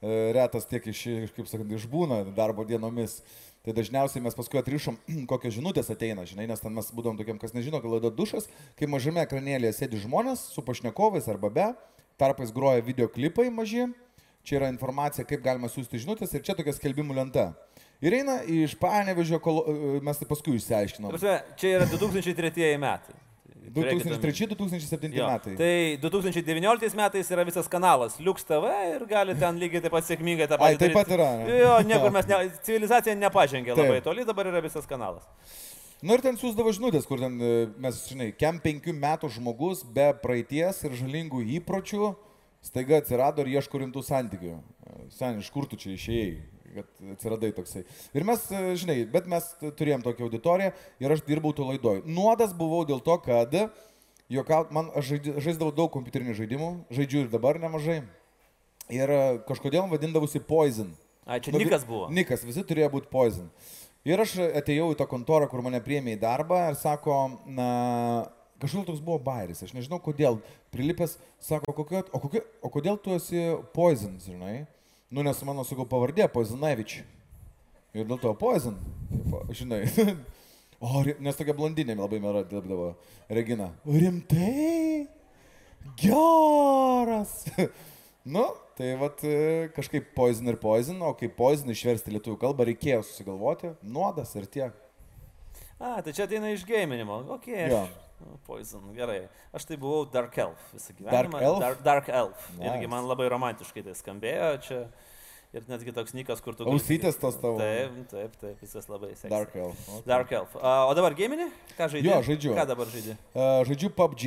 [0.00, 3.22] E, Retas tiek iš- kaip sakant, išbūna darbo dienomis.
[3.64, 4.96] Tai dažniausiai mes paskui atrišom,
[5.32, 8.88] kokios žinutės ateina, žinai, nes ten mes būdom tokiam, kas nežino, kad laida dušas, kai
[8.88, 11.66] mažame ekranėlėje sėdi žmonės su pašnekovais arba be,
[12.20, 13.88] tarpais groja videoklipai maži,
[14.44, 17.50] čia yra informacija, kaip galima siūsti žinutės ir čia tokia skelbimų lenta.
[18.00, 19.58] Ir eina iš panevežio, kol
[20.04, 21.18] mes tai paskui išsiaiškinom.
[21.60, 23.16] Čia yra 2003 metai.
[23.70, 24.18] Turėkit omeny.
[24.24, 25.52] 2003-2007 Jo, metai.
[25.54, 30.48] Tai 2019 metais yra visas kanalas Liux TV ir gali ten lygiai taip pat sėkmingai
[30.50, 30.78] tą Ai, patį.
[30.80, 30.96] taip daryt.
[30.96, 31.28] pat yra?
[31.60, 33.84] Jo, niekur mes, ne, civilizacija nepažengė Taip.
[33.84, 35.28] labai toli, dabar yra visas kanalas.
[36.02, 37.52] Nu ir ten siūsdavo žinutės, kur ten e,
[37.84, 42.14] mes, žinai, kem penkių metų žmogus be praeities ir žalingų įpročių
[42.64, 44.56] staiga atsirado ir ieško rimtų santykių.
[44.56, 46.32] E, Sen, iš kur tu čia išėjai,
[46.76, 47.84] kad atsiradai toksai.
[48.16, 52.02] Ir mes, e, žinai, bet mes turėjom tokią auditoriją ir aš dirbau to laidoj.
[52.06, 53.54] Nuodas buvau dėl to, kad,
[54.30, 58.02] juokaut, man žaisdavau daug kompiuterinių žaidimų, žaidžiu ir dabar nemažai.
[58.90, 60.90] Ir e, kažkodėl vadindavosi Poison.
[61.30, 62.08] A, čia Nu, Nikas buvo.
[62.10, 63.50] Nikas, visi turėjo būti poison.
[64.08, 67.68] Ir aš atėjau į tą kontorą, kur mane priėmė į darbą ir sako, na,
[68.62, 70.40] kažkodėl toks buvo bairis, aš nežinau kodėl.
[70.74, 73.44] Prilipęs, sako, kokio, o, kokio, o kodėl tu esi
[73.76, 74.64] poison, žinai?
[75.10, 77.00] Nu, nes mano, sakau, pavardė Poizonavič.
[77.90, 79.86] Ir dėl to tipo, žinai.
[80.80, 82.94] O, nes tokia blondinė labai mėra dirbdavo.
[83.28, 83.66] Regina.
[83.84, 85.10] Rimtai?
[86.00, 87.34] Geras.
[88.34, 88.46] nu,
[88.78, 93.74] tai vat e, kažkaip poison ir poison, o kaip poison išversti lietuvių kalbą reikėjo susigalvoti.
[93.84, 94.78] Nuodas ir tiek.
[95.76, 97.26] A, tai čia ateina iš gėminimo.
[97.36, 97.50] Ok.
[97.52, 97.82] Jo.
[97.84, 98.09] Nu,
[98.46, 99.22] Poison, gerai.
[99.56, 101.38] Aš tai buvau Dark Elf visą gyvenimą.
[101.38, 101.60] Dark Elf?
[101.62, 102.50] Dark, dark Elf.
[102.58, 102.66] Nice.
[102.72, 104.82] Irgi man labai romantiškai tai skambėjo čia.
[105.50, 106.62] Ir netgi toks nikas, kur tu...
[106.70, 107.56] Ausytės tos tavo.
[107.58, 109.32] Taip, taip, taip, visas labai seksy.
[109.32, 109.80] Dark Elf.
[109.82, 110.04] Okay.
[110.06, 110.52] Dark Elf.
[110.60, 111.48] A, o dabar gėminį?
[111.74, 112.06] Ką žaidži?
[112.06, 112.52] Jo, žaidžiu.
[112.54, 113.16] Ką dabar žaidži?
[113.34, 114.26] Uh, žaidžiu PUBG,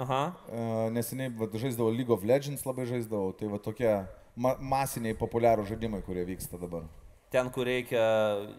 [0.00, 0.22] Aha.
[0.48, 3.34] uh, neseniai vat, žaisdavau League of Legends, labai žaisdavau.
[3.36, 3.92] Tai va tokie
[4.32, 6.88] ma masiniai populiarūs žaidimai, kurie vyksta dabar.
[7.32, 8.02] Ten, kur reikia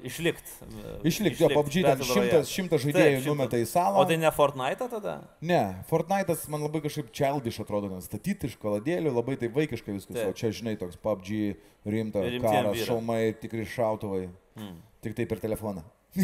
[0.05, 0.67] išlikti.
[1.05, 4.01] Išlikti, jo, PUBG ten šimtas, šimtas žaidėjų numeta į salą.
[4.01, 5.19] O tai ne Fortnite tada?
[5.45, 10.17] Ne, Fortnite'as man labai kažkaip childish atrodo, nes statyti iš kaladėlių, labai tai vaikiškai viskas,
[10.17, 10.33] Taip.
[10.33, 11.53] o čia, žinai, toks PUBG,
[11.93, 14.25] rimta, karas, šaumai, tikri šautuvai.
[14.57, 14.81] Hmm.
[15.05, 15.86] Tik tai per telefoną.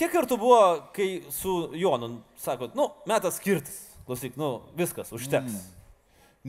[0.00, 0.62] Kiek kartų buvo,
[0.96, 3.82] kai su Jonu sakot, nu, metas skirtis.
[4.06, 5.52] Klausyk, nu, viskas, užteks.
[5.52, 5.76] Mm.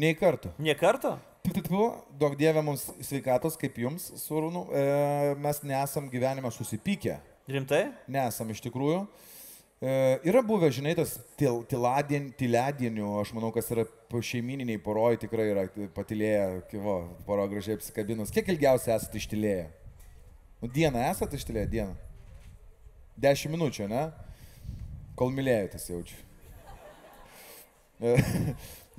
[0.02, 0.54] Nei karto.
[0.58, 1.18] Nie karto?
[1.42, 4.82] Duok Dieve mums sveikatos, kaip jums, surūnų, e,
[5.42, 7.18] mes nesam gyvenime susipykę.
[7.50, 7.88] Rimtai?
[8.12, 9.00] Nesam iš tikrųjų.
[9.82, 9.94] E,
[10.30, 15.48] yra buvę, žinai, tas til, tiladien, tiladienių, aš manau, kas yra po- šeimininiai poroj, tikrai
[15.50, 15.64] yra
[15.96, 18.30] patilėję, kivo, poro gražiai apsikabinus.
[18.36, 19.66] Kiek ilgiausiai esate ištilėję?
[20.62, 21.96] Nu, dieną esate ištilėję, dieną.
[23.22, 24.04] Dešimt minučių, ne?
[25.18, 26.22] Kol mylėjotės jaučiu.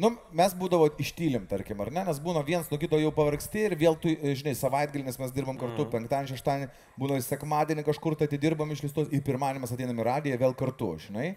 [0.03, 3.75] Nu, mes būdavo ištylim, tarkim, ar ne, nes būna vienas nuo kito jau pavargsti ir
[3.79, 5.93] vėl tu, e, žinai, savaitgalį, nes mes dirbam kartu, mm.
[5.93, 6.67] penktadienį, šeštadienį,
[6.99, 10.91] būna ir sekmadienį kažkur tai atidirbam išlistos, į pirmadienį mes ateinam į radiją vėl kartu,
[11.05, 11.29] žinai.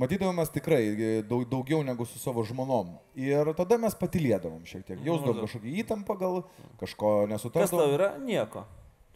[0.00, 2.94] Matydavome mes tikrai e, daug, daugiau negu su savo žmonom.
[3.20, 5.02] Ir tada mes patilėdavom šiek tiek.
[5.04, 6.40] Jausdavom kažkokį įtampą, gal
[6.80, 7.96] kažko Kas tau nesutardavom.
[7.98, 8.12] yra?
[8.24, 8.64] Nieko.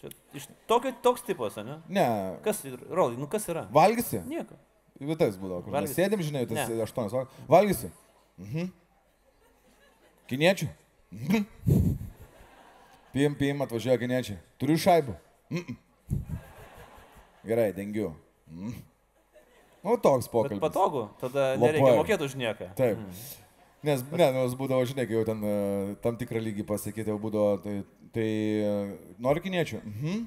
[0.03, 1.81] Čia iš tokio, toks tipas, ne?
[1.89, 2.09] Ne,
[2.45, 2.61] Kas,
[2.91, 3.65] Rolai, nu kas yra?
[3.73, 4.21] valgysi?
[4.29, 4.61] Nieko.
[5.01, 7.33] Vietas būdavo, kur mes sėdim, žinai, tas valandas.
[7.49, 7.89] Valgysi?
[8.39, 8.69] Mhm.
[10.31, 10.69] Kiniečių?
[11.13, 11.45] Mhm.
[13.17, 14.37] Pim, pim, atvažiuoja kiniečiai.
[14.61, 15.15] Turiu šaibų.
[15.51, 15.79] Mhm.
[17.47, 18.13] Gerai, dengiu.
[18.51, 18.75] Mhm.
[19.87, 20.61] Nu, toks Bet pokalbis.
[20.61, 21.69] patogu, tada Labai.
[21.69, 22.73] nereikia mokėti už nieką.
[22.75, 22.99] Taip.
[23.87, 25.53] Nes, ne, nes būdavo, žinai, kai jau ten e,
[26.03, 27.75] tam tikrą lygį pasakyti, jau būdavo, tai,
[28.11, 28.27] tai
[28.67, 28.73] e,
[29.23, 29.79] nori kiniečių?
[29.85, 30.25] Mhm.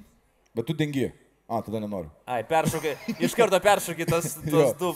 [0.55, 1.09] Bet tu dengi.
[1.49, 2.11] A, tada nenoriu.
[2.29, 2.93] Ai, peršokai,
[3.25, 4.93] iš karto peršokai tas, tas du.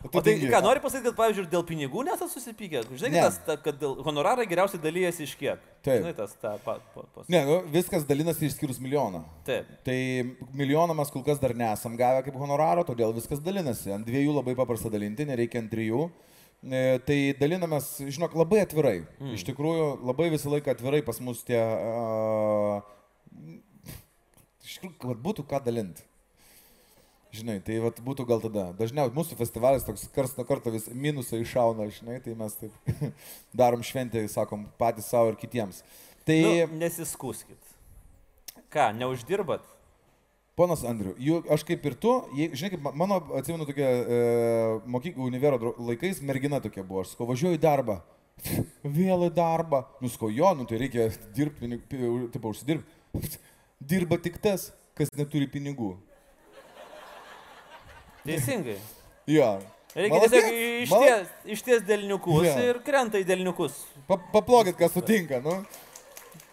[0.00, 2.80] O tai ką, nori pasakyti, kad, pavyzdžiui, dėl pinigų nesat susipykę?
[2.88, 3.24] Žinai, Ne.
[3.26, 5.60] tas, ta, kad dėl honorarai geriausiai dalyjasi iš kiek?
[5.84, 6.00] Taip.
[6.00, 7.28] Žinai, tas, ta, pa, pa, pas...
[7.28, 9.20] Ne, nu, viskas dalinasi išskyrus milijoną.
[9.44, 9.68] Taip.
[9.84, 9.98] Tai
[10.56, 13.92] milijoną mes kol kas dar nesam gavę kaip honoraro, todėl viskas dalinasi.
[13.92, 16.08] Ant dviejų labai paprasta dalinti, nereikia ant trijų.
[16.64, 18.98] E, Tai dalinamės, žinok, labai atvirai.
[19.20, 19.36] Mm.
[19.36, 21.60] Iš tikrųjų, labai visą laiką atvirai pas mus tie...
[21.60, 22.80] Uh,
[24.64, 26.08] iš tikrųjų, kad būtų ką dalinti.
[27.40, 28.66] Žinai, tai vat, būtų gal tada.
[28.76, 32.90] Dažniausiai mūsų festivalis toks kars nuo karto vis minusą iššauna, žinai, tai mes taip
[33.62, 35.80] darom šventę, sakom, patys savo ir kitiems.
[36.28, 36.36] Tai...
[36.44, 37.70] Nu, nesiskuskit.
[38.70, 39.64] Ką, neuždirbat?
[40.58, 44.18] Ponas Andriu, jų, aš kaip ir tu, jei, žinai, kaip ma- mano, atsimenu, tokia e,
[44.92, 47.96] mokyklų univero laikais mergina tokia buvo, aš sakau, važiuoju į darbą.
[48.98, 49.86] Vėl į darbą.
[50.04, 51.80] Nusko jo, nu tai reikia dirbti,
[52.34, 53.40] taip, užsidirbti.
[53.90, 55.94] Dirba tik tas, kas neturi pinigų.
[58.26, 58.78] Teisingai.
[59.30, 59.50] Jo.
[59.90, 62.52] Reikia Maladėc, tiesiog išties, išties delniukus Jo.
[62.70, 63.74] ir krenta į delniukus.
[64.06, 65.56] Pa, paplokit, kas sutinka, nu.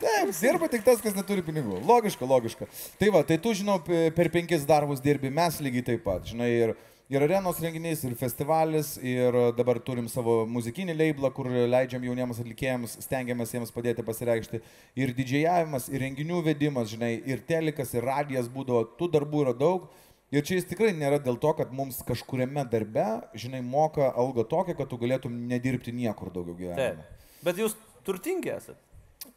[0.02, 1.80] Taip, dirba tik tas, kas neturi pinigų.
[1.86, 2.68] Logiška, logiška.
[3.02, 6.50] Tai va, tai tu, žinau, pe- per penkis darbus dirbi, mes lygiai taip pat, žinai,
[6.54, 6.74] ir,
[7.14, 12.98] ir arenos renginys, ir festivalis, ir dabar turim savo muzikinį leiblą, kur leidžiam jauniems atlikėjams,
[13.06, 14.62] stengiamės jiems padėti pasireikšti.
[15.02, 19.90] Ir didžiavimas, ir renginių vedimas, žinai, ir telikas, ir radijas būdavo, tų darbų yra daug.
[20.28, 23.06] Ir čia jis tikrai nėra dėl to, kad mums kažkuriame darbe,
[23.40, 26.66] žinai, moka algą tokią, kad tu galėtum nedirbti niekur daugiau Taip.
[26.66, 27.06] gyvenime.
[27.48, 28.82] Bet jūs turtingi esate.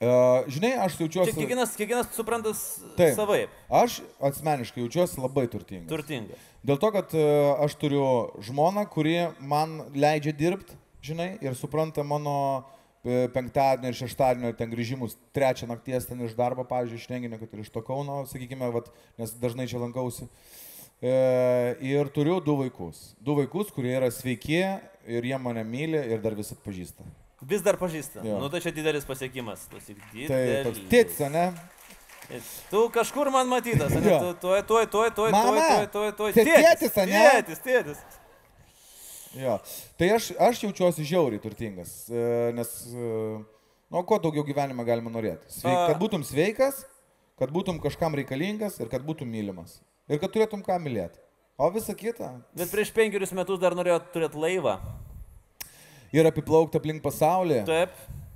[0.01, 1.35] Uh, žinai, aš Čia jaučiuosi...
[1.37, 2.65] kiekvienas, kiekvienas suprantas
[2.99, 3.15] Taip.
[3.15, 3.55] savaip.
[3.71, 4.01] Aš
[4.31, 5.91] asmeniškai jaučiuosi labai turtingas.
[5.93, 6.43] Turtingas.
[6.67, 8.05] Dėl to, kad uh, aš turiu
[8.49, 10.75] žmoną, kuri man leidžia dirbti,
[11.07, 12.35] žinai, ir supranta mano
[13.01, 17.55] e, penktadienio ir šeštadienio ten grįžimus, trečią nakties ten iš darbo, pavyzdžiui, iš renginio, kad
[17.57, 20.29] ir iš to Kauno, sakykime, vat, nes dažnai čia lankausi.
[20.29, 20.60] E,
[21.01, 23.15] ir turiu du vaikus.
[23.21, 24.61] Du vaikus, kurie yra sveiki
[25.09, 27.07] ir jie mane myli ir dar vis atpažįsta.
[27.49, 28.21] Vis dar pažįsta.
[28.27, 28.39] Jo.
[28.43, 29.65] Nu tai čia didelis pasiekimas.
[29.73, 30.91] Klausyk, Tai toks didelis.
[30.93, 31.47] tits, ne?
[32.71, 34.01] Tu kažkur man matytas, ne?
[34.05, 36.33] Tu tuoj, tuoj, tuoj, tuoj, tuoj, tuoj, tuoj.
[36.37, 37.23] Tėtis, ane?
[37.25, 38.03] Tėtis, tėtis.
[39.41, 39.57] Jo.
[39.99, 42.23] Tai aš, aš jaučiuosi žiauriai turtingas, e,
[42.55, 43.11] nes, e,
[43.91, 45.47] nu, ko daugiau gyvenime galima norėti.
[45.55, 46.83] Sveik, kad būtum sveikas,
[47.39, 49.79] kad būtum kažkam reikalingas ir kad būtum mylimas.
[50.11, 51.21] Ir kad turėtum ką mylėti.
[51.61, 52.33] O visa kita.
[52.57, 54.79] Bet prieš penkerius metus dar norėjau turėti laivą.
[56.11, 57.61] Ir apiplaukti aplink pasaulį.
[57.69, 57.93] Taip.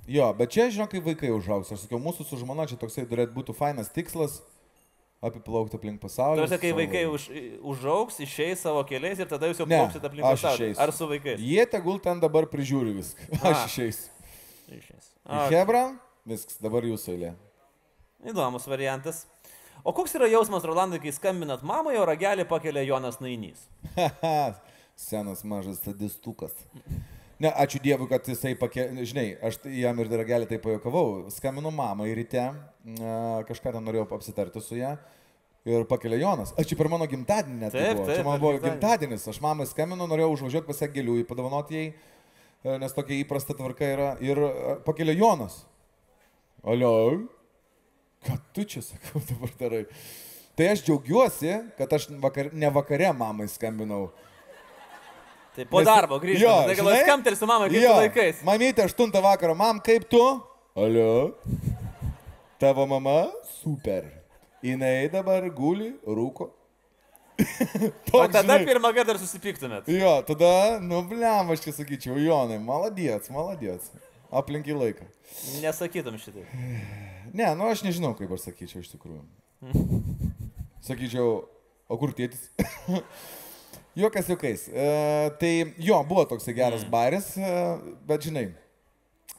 [0.07, 1.71] Jo, bet čia, žinok, kai vaikai užaugs.
[1.73, 4.37] Aš sakiau, mūsų su žmona čia toksai turėtų būti fainas tikslas.
[5.25, 6.43] Apiplaukti aplink pasaulį.
[6.43, 7.23] Tuose, kai vaikai už,
[7.65, 10.59] užaugs, išeis savo keliais ir tada jūs jau plauksit aplink aš pasaulį.
[10.69, 10.81] išeisiu.
[10.85, 11.41] Ar su vaikais?
[11.41, 13.29] Jie tegul ten dabar prižiūri viską.
[13.49, 13.63] Aš A.
[13.71, 14.29] išeisiu.
[14.75, 15.07] Išeis.
[15.25, 15.83] Į A, Hebra,
[16.29, 17.31] viskas, dabar jūsų eilė.
[18.29, 19.23] Įdomus variantas.
[19.85, 23.67] O koks yra jausmas, Rolandai, kai skambinat mamai, o ragelį pakelia Jonas Nainys?
[24.97, 26.55] Senas mažas sadistukas.
[27.37, 28.87] Ne, ačiū Dievui, kad jisai pakė...
[29.05, 31.27] Žinai, aš jam ir dragelį tai pajokavau.
[31.35, 32.47] Skambinu mamai ryte,
[33.51, 34.95] kažką ten norėjau apsitarti su ją.
[35.69, 36.55] Ir pakelia Jonas.
[36.57, 37.77] Aš čia per mano gimtadienį net.
[37.77, 39.29] tai Taip, taip, Čia man buvo gimtadienis.
[39.29, 41.87] Aš mamai skambinu, norėjau užvažiuoti pas ją gėlių, padovanoti jai,
[42.65, 44.11] e, nes tokia įprasta tvarka yra.
[44.25, 45.61] Ir a, pakelia Jonas.
[46.65, 46.93] Alio?
[48.25, 49.83] Ką tu čia, sakau, dabar darai?
[50.55, 54.07] Tai aš džiaugiuosi, kad aš vakar, ne vakare mamai skambinau.
[55.55, 56.47] Tai po Nes- darbo grįžtu.
[56.47, 57.03] Tai gal žinai?
[57.05, 58.41] skamtelsi su mama, kaip Jo, laikais.
[58.47, 60.21] Mamytė, 8 vakaro, mam, kaip tu?
[60.75, 61.35] Alio.
[62.59, 63.29] Tavo mama?
[63.61, 64.07] Super.
[64.63, 66.49] Jinai dabar guli, rūko.
[67.35, 67.43] O
[68.09, 68.65] Toks, tada žinai.
[68.67, 69.87] pirmą kartą susipyktumėt.
[69.91, 73.91] Jo, tada, nu, blem, aš čia sakyčiau, Jonai, maladėts, maladėts.
[74.35, 75.07] Aplink į laiką.
[75.63, 76.47] Nesakytum šitai.
[77.35, 79.19] Ne, nu aš nežinau, kaip aš sakyčiau iš tikrųjų.
[80.87, 81.41] Sakyčiau,
[81.91, 82.45] o kur tėtis?
[83.95, 84.65] Jokas, jokas.
[84.67, 84.85] E,
[85.39, 86.91] tai jo, buvo toksai geras mm.
[86.91, 87.51] baris, e,
[88.07, 88.49] bet žinai,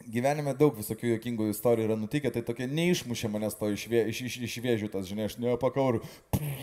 [0.05, 4.21] gyvenime daug visokių jokingų istorijų yra nutikę, tai tokie neišmušė manęs to iš, vė, iš,
[4.29, 6.03] iš, iš vėžių, tas, žinai, aš nepakauriu,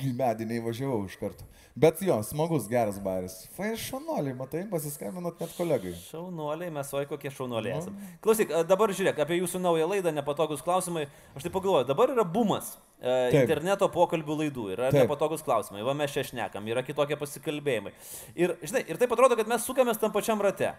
[0.06, 1.48] į medį neįvažiavau iš karto.
[1.76, 3.40] Bet jo, smagus, geras baris.
[3.58, 5.96] Fai šanoliai, matai, pasiskambinot net kolegai.
[6.12, 7.36] Šaunuoliai, mes oi kokie Nu.
[7.40, 8.10] šaunuoliai esame.
[8.22, 11.08] Klausyk, a, dabar žiūrėk, apie jūsų naują laidą, nepatogus klausimai.
[11.34, 12.76] Aš tai pagalvoju, dabar yra bumas.
[13.04, 13.42] E, Taip.
[13.42, 15.02] interneto pokalbių laidų yra Taip.
[15.04, 17.92] nepatogus klausimai, va mes čia šnekam, yra kitokie pasikalbėjimai.
[18.40, 20.70] Ir, žinai, ir taip atrodo, kad mes sukamės tam pačiam rate.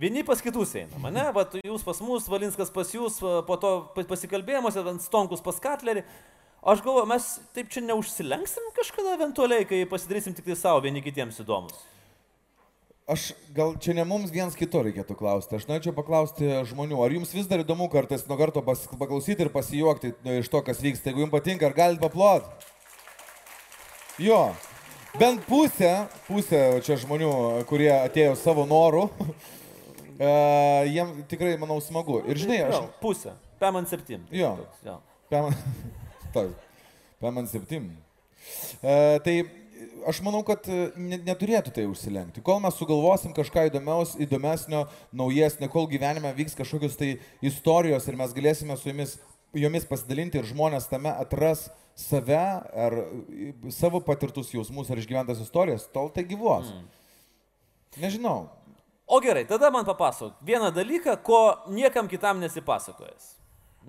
[0.00, 1.26] Vieni pas kitus einam, ne?
[1.36, 6.06] Va, jūs pas mus, Valinskas pas jūs, po to pa- pasikalbėjimuose, Stonkus pas Katlerį.
[6.60, 11.40] Aš galvoju, mes taip čia neužsilenksim kažkada eventualiai, kai pasidarysim tik tai savo vieni kitiems
[11.44, 11.76] įdomus.
[13.10, 15.56] Aš gal čia ne mums viens kito reikėtų klausti.
[15.58, 19.52] Aš norėčiau paklausti žmonių, ar jums vis dar įdomu kartais nuo karto pas, paklausyti ir
[19.52, 21.10] pasijuokti nu, iš to, kas vyksta.
[21.10, 22.46] Jeigu jums patinka, ar galite paplot?
[24.20, 24.52] Jo.
[25.18, 27.32] bent pusė, pusė čia žmonių,
[27.66, 29.08] kurie atėjo savo norų,
[30.20, 30.32] e,
[30.92, 32.20] jiem tikrai, manau, smagu.
[32.28, 32.76] Ir žinai, aš...
[32.76, 33.32] Jo, pusę.
[33.60, 34.26] Pem ant septim.
[34.34, 34.52] Jo.
[34.60, 34.98] Toks, jo.
[35.32, 35.48] Pem,
[36.36, 36.68] taip,
[37.22, 37.88] pem ant septim.
[38.80, 39.36] E, tai
[40.08, 42.44] aš manau, kad ne, neturėtų tai užsilenkti.
[42.44, 44.84] Kol mes sugalvosim kažką įdomiaus, įdomesnio,
[45.16, 49.16] naujesnio, kol gyvenime vyks kažkokios tai istorijos ir mes galėsime su jumis,
[49.56, 52.96] jomis pasidalinti ir žmonės tame atras save ar
[53.74, 56.70] savo patirtus jausmus ar išgyventas istorijas, tol tai gyvuos.
[56.70, 56.88] Mm.
[58.00, 58.48] Nežinau.
[59.10, 61.40] O gerai, tada man papasakok vieną dalyką, ko
[61.74, 63.36] niekam kitam nesipasakojęs.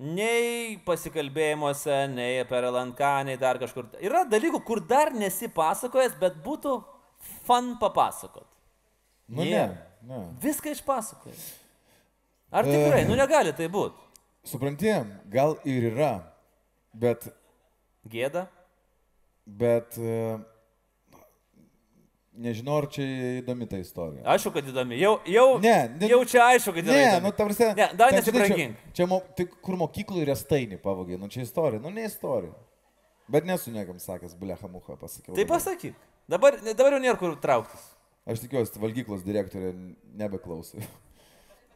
[0.01, 3.89] Nei pasikalbėjimuose, nei per LNK, nei dar kažkur.
[4.01, 6.77] Yra dalykų, kur dar nesipasakojęs, bet būtų
[7.45, 8.47] fan papasakot.
[9.29, 9.67] Nu, Nėra.
[10.01, 10.21] ne, ne.
[10.41, 11.37] Viską išpasakoja.
[12.51, 13.03] Ar tikrai?
[13.07, 13.99] Nu negali tai būti.
[14.47, 14.89] Supranti,
[15.29, 16.15] gal ir yra,
[16.97, 17.27] bet,
[18.09, 18.47] Gėda?
[19.45, 20.39] bet e,
[22.33, 23.03] nežinau, ar čia
[23.41, 24.23] įdomi ta istorija.
[24.33, 24.97] Aišku, kad įdomi.
[25.01, 27.23] Jau, jau, Ne, ne- jau čia aišku, kad Ne, įdomi.
[27.27, 27.73] nu, prasme.
[27.75, 28.77] Ne, dar nesibrangink.
[28.77, 32.53] Čia, čia mo, tai kur mokyklų ir estainį pavogė, nu čia istorija, nu ne istorija.
[33.31, 35.35] Bet nesu niekam sakęs, blecha muha, pasakiau.
[35.35, 35.95] Tai pasakyk.
[36.27, 37.83] Dabar, dabar jau nėra kur trauktis.
[38.27, 39.71] Aš tikiuosi, valgyklos direktorė
[40.15, 40.83] nebeklausė.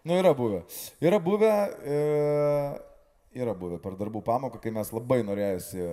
[0.05, 0.63] nu, yra buvę.
[1.01, 1.51] Yra buvę,
[1.83, 1.95] e,
[3.41, 5.87] yra buvę per darbų pamoką, kai mes labai norėjusi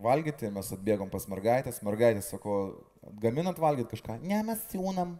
[0.00, 2.54] valgyti, mes atbėgom pas mergaitės, mergaitės sako,
[3.22, 5.16] gaminat valgyti kažką, ne, mes siūnam.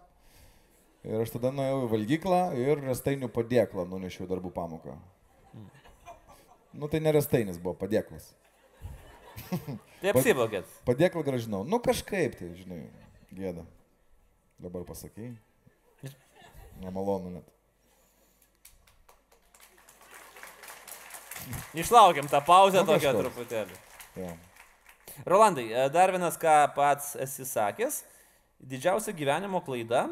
[1.07, 4.99] Ir aš tada nuėjau į valgyklą ir restainių padėklą nunešiau darbų pamoką.
[6.77, 8.35] Nu tai ne restainis buvo, padėklas.
[10.01, 10.69] Tai apsivokėt.
[10.87, 11.63] Padėklą gražinau.
[11.65, 12.83] Nu kažkaip tai, žinai,
[13.35, 13.65] gėda.
[14.61, 15.33] Dabar pasakai.
[16.81, 17.49] Nemalonu net.
[21.75, 23.77] Išlaukiam tą pauzę Nu, tokią truputėlį.
[24.21, 24.37] Ja.
[25.27, 28.03] Rolandai, e, dar vienas, ką pats esi sakęs.
[28.61, 30.07] Didžiausia gyvenimo klaida.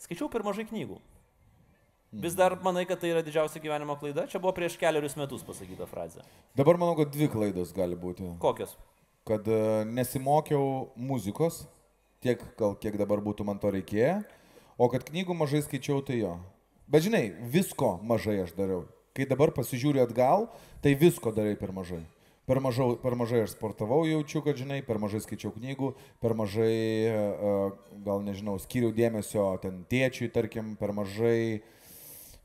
[0.00, 0.98] Skaičiau per mažai knygų.
[2.16, 4.24] Vis dar manai, kad tai yra didžiausia gyvenimo klaida?
[4.30, 6.24] Čia buvo prieš keliarius metus pasakyta frazė.
[6.56, 8.30] Dabar manau, kad dvi klaidos gali būti.
[8.40, 8.76] Kokios?
[9.28, 9.60] Kad e,
[9.90, 11.64] nesimokiau muzikos,
[12.24, 14.20] tiek gal kiek dabar būtų man to reikėję,
[14.78, 16.36] o kad knygų mažai skaičiau, tai jo.
[16.88, 18.84] Bet žinai, visko mažai aš dariau.
[19.16, 20.46] Kai dabar pasižiūriu atgal,
[20.84, 22.04] tai visko darai per mažai.
[22.46, 25.88] Per, mažau, per mažai aš sportavau, jaučiu, kad žinai, per mažai skaičiau knygų,
[26.22, 26.74] per mažai,
[27.10, 27.54] e,
[28.06, 31.62] gal nežinau, skiriau dėmesio ten tėčiui, tarkim, per mažai,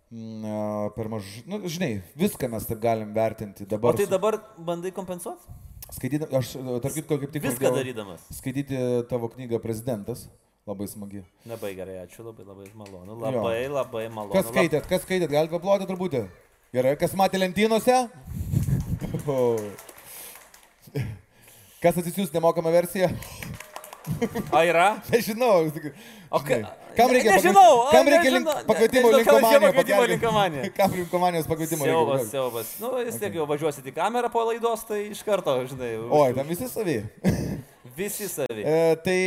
[0.09, 3.93] mm, e, per mažai, nu, žinai, viską mes taip galim vertinti O dabar.
[3.93, 5.45] tai su- dabar bandai kompensuoti?
[5.91, 8.25] Skaitydam, aš, e, tarp kitko, kaip tik Viską pradėjau darydamas.
[8.33, 10.29] Skaityti tavo knygą Prezidentas.
[10.65, 11.23] Labai smagi.
[11.45, 13.15] Labai gerai, ačiū, labai labai malonu.
[13.21, 14.33] Labai labai malonu.
[14.33, 16.19] Kas skaitėt, kas skaitėt, galite paploti turbūt?
[16.73, 18.09] Gerai, kas matė lentynose?
[21.81, 23.09] Kas atsisiūs nemokamą versiją?
[24.51, 24.87] A yra?
[25.13, 25.71] Nežinau.
[26.29, 26.61] O ka...
[26.91, 29.37] Kam reikia, Ne- nežinau, kam reikia link, pakvietimo nežinau,
[30.77, 32.73] kam linkomanijos pakvietimo Siaubas, siaubas.
[32.83, 35.93] Nu, vis tiek jau važiuosit į kamerą po laidos, tai iš karto, žinai.
[36.19, 36.97] Oi, tam visi savi.
[37.95, 38.65] Visi savi.
[38.71, 39.17] E, tai,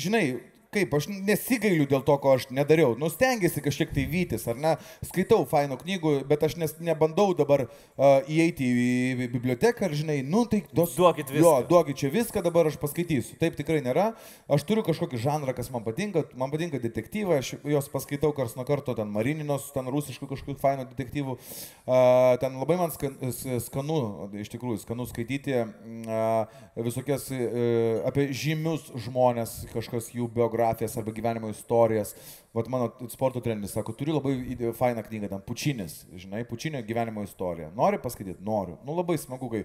[0.00, 0.24] žinai,
[0.72, 2.94] kaip, aš nesigailiu dėl to, ko aš nedariau.
[2.96, 4.72] Nu, stengiasi kažkiek tai vytis, ar ne?
[5.04, 10.46] Skaitau faino knygų, bet aš nes, nebandau dabar uh, įeiti į, biblioteką ir, žinai, nu,
[10.48, 11.68] tai dos, Duokit Jo, viską.
[11.68, 13.36] duokit čia viską, dabar aš paskaitysiu.
[13.40, 14.12] Taip tikrai nėra.
[14.52, 16.24] Aš turiu kažkokį žanrą, kas man patinka.
[16.38, 20.86] Man patinka detektyvai, aš juos paskaitau kars nuo karto, ten Marininos, ten rusiškų kažkokių faino
[20.88, 21.36] detektyvų.
[21.36, 23.18] Uh, ten labai man skan,
[23.64, 24.00] skanu,
[24.40, 30.28] iš tikrųjų, skanu skaityti uh, visokias uh, apie žymius žmonės, kažkas jų
[30.62, 32.14] biografijas arba gyvenimo istorijas.
[32.54, 37.70] Vat mano sporto treneris sako, turiu labai fainą knygą, ten Pučinis, žinai, Pučinio gyvenimo istorija.
[37.76, 38.44] Nori paskaityti?
[38.44, 38.76] Noriu.
[38.86, 39.64] Nu labai smagu, kai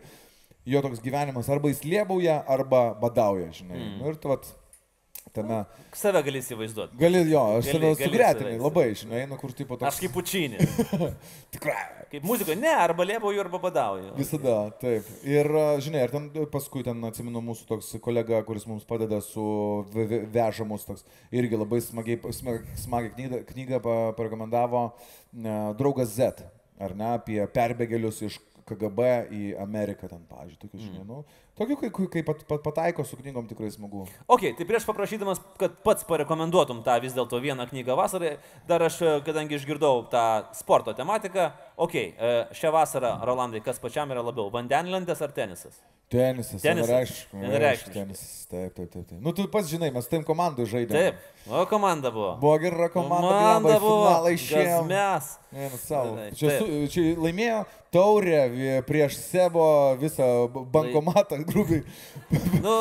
[0.66, 3.78] jo toks gyvenimas arba jis liebauja, arba badauja, žinai.
[3.78, 4.00] Mm.
[4.00, 4.48] Nu, ir tu vat
[5.36, 5.60] tame...
[5.98, 6.98] Save gali įsivaizduoti.
[7.00, 9.90] Gali jo, aš Gali- save sugretinai labai, žinai, nu kur tipo toks...
[9.96, 10.60] Aš kaip pučinė.
[11.56, 11.78] Tikrai.
[12.08, 14.14] Kaip muzikoje, ne, arba liepauju, arba badauju.
[14.16, 15.08] Visada, taip.
[15.28, 15.50] Ir,
[15.84, 19.44] žinai, ir ten paskui ten atsimenu mūsų toks kolega, kuris mums padeda su
[19.92, 21.04] ve- ve- vežamus, toks
[21.36, 24.86] irgi labai smagiai, smag- smagiai knygą, knygą pa- parekomendavo
[25.34, 26.46] ne, draugas Z,
[26.80, 31.22] ar ne, apie perbėgėlius iš KGB į Ameriką ten, pavyzdžiui, tokius, žinai, nu,
[31.58, 34.06] tokių, kai, kai, pat, pat, pataiko su knygom tikrai smagu.
[34.28, 38.36] Ok, tai prieš paprašydamas, kad pats parekomenduotum tą vis dėlto vieną knygą vasarai,
[38.70, 40.24] dar aš, e, kadangi išgirdau tą
[40.58, 45.78] sporto tematiką, ok, e, šią vasarą, Rolandai, kas pačiam yra labiau, vandenlandės ar tenisas?
[46.08, 46.88] Tenisas, Tenisas.
[46.88, 47.40] vienareikšmiškai.
[47.42, 47.94] Vienareikšmiškai.
[47.94, 49.18] Tenisas, taip, taip, taip, taip.
[49.20, 50.96] Nu, tu pats žinai, mes tam komandai žaidėme.
[51.12, 52.30] Taip, o komanda buvo.
[52.40, 54.06] Buvo gera komanda, Komanda buvo.
[54.08, 54.88] finalą išėjom.
[54.88, 55.28] Mes.
[55.52, 56.16] Ne, nu, savo.
[56.40, 57.60] Čia, su, čia laimėjo
[57.92, 59.66] taurę vi- prieš Sebo
[60.00, 61.84] visą bankomatą grubiai.
[62.62, 62.76] Nu,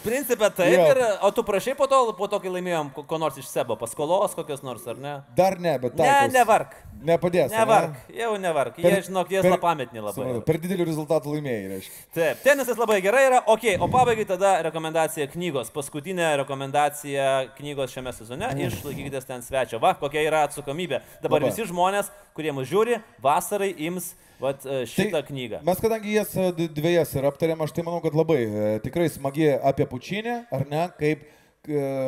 [0.00, 0.84] Principė taip, Jo.
[0.94, 4.32] ir, o tu prašai po to, po to, kai laimėjom ko nors iš sebo, paskolos
[4.38, 5.10] kokios nors, ar ne?
[5.36, 6.32] Dar ne, bet Ne, taikaus.
[6.32, 6.76] nevark.
[7.04, 7.50] Nepadės.
[7.52, 8.78] Nevark, jau nevark.
[8.80, 10.14] Jie, Per- žinok, jie slapametni labai.
[10.16, 12.00] Supratau, Per didelių rezultatų laimėjai, reiškia.
[12.16, 13.42] Taip, tenisas labai gerai yra.
[13.46, 15.70] Ok, o pabaigai tada rekomendacija knygos.
[15.72, 18.50] Paskutinė rekomendacija knygos šiame sezone.
[18.68, 19.80] Išlaikykite ten svečio.
[19.80, 21.00] Va, kokia yra atsakomybė.
[21.22, 21.50] Dabar Labai.
[21.52, 25.60] visi žmonės, kurie mus žiūri, vasarai ims vat, e, šitą Tai knygą.
[25.66, 29.50] Mes kadangi jas e, dviejas ir aptarėm, aš tai manau, kad labai e, tikrai smagi
[29.56, 31.28] apie pučinį, ar ne, kaip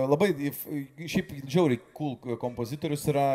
[0.09, 0.31] labai,
[0.97, 3.27] šiaip žiauriai cool kompozitorius yra,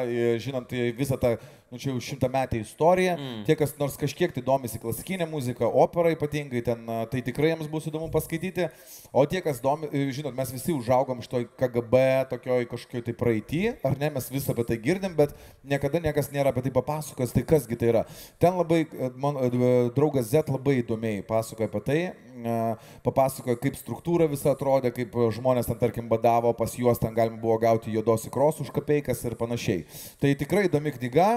[0.41, 1.35] žinant visą tą,
[1.71, 3.43] nu čia jau šimtametę istoriją, mm.
[3.47, 7.89] tie, kas nors kažkiek tai domisi klasikinė muzika, opera ypatingai, ten, tai tikrai jiems bus
[7.89, 8.69] įdomu paskaityti,
[9.11, 13.63] o tie, kas domi, e, žinot, mes visi užaugom to KGB, tokioj kažkokioj tai praeitį,
[13.87, 15.35] ar ne, mes vis apie tai girdim, bet
[15.67, 18.05] niekada niekas nėra apie tai papasakojęs, tai kasgi tai yra.
[18.39, 21.99] Ten labai, e, mano e, draugas Z labai įdomiai pasakoja apie tai,
[23.03, 27.57] papasakoja, kaip struktūra visa atrodė, kaip žmonės ten, tarkim, badavo, pas juos ten galima buvo
[27.61, 29.85] gauti juodos įkros už kapeikas ir panašiai.
[30.21, 31.29] Tai tikrai įdomi knyga.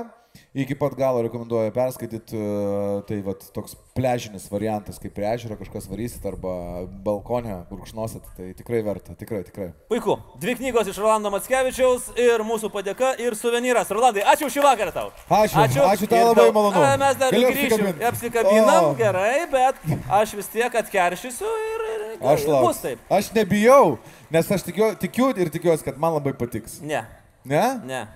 [0.55, 5.87] Iki pat galo rekomenduoju perskaityti, e, tai vat, toks pležinis variantas, kaip prie ežero kažkas
[5.91, 9.69] varysit arba balkonę gurkšnosit, tai tikrai verta, tikrai, tikrai.
[9.91, 10.17] Puiku.
[10.43, 13.91] Dvi knygos iš Rolando Matskevičiaus ir mūsų padėka ir suvenyras.
[13.95, 15.09] Rolandai, ačiū šį vakarą tau.
[15.31, 16.83] Ačiū, ačiū tau Ir labai tau- malonu.
[16.83, 18.03] A, Mes dar Galiu grįšim, apsikabint?
[18.11, 18.95] apsikabinam, O.
[18.99, 19.75] gerai, bet
[20.11, 22.99] aš vis tiek atkeršysiu ir, ir Aš bus lauksiu.
[23.11, 23.99] Aš nebijau,
[24.31, 26.81] nes aš tikiu, tikiu ir tikiuosi, kad man labai patiks.
[26.83, 27.05] Ne,
[27.45, 27.81] Ne?
[27.85, 28.07] ne.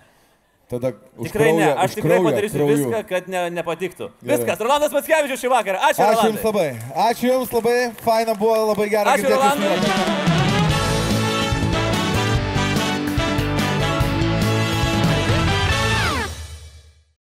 [0.71, 0.93] Tada
[1.23, 2.77] Tikrai ne, kraują- aš už tikrai kraują, padarysiu krauju.
[2.77, 4.09] viską, kad ne, nepatiktų.
[4.23, 4.37] Gerai.
[4.39, 5.79] Viskas, Rolandas Matskevičius šį vakarą.
[5.79, 6.33] Ačiū, Ačiū Rolandai.
[6.33, 6.69] Jums labai.
[7.09, 7.79] Ačiū Jums labai.
[8.05, 9.29] Faina buvo, labai gera Ačiū.
[9.29, 9.77] Rolandai.
[9.77, 10.44] juoką.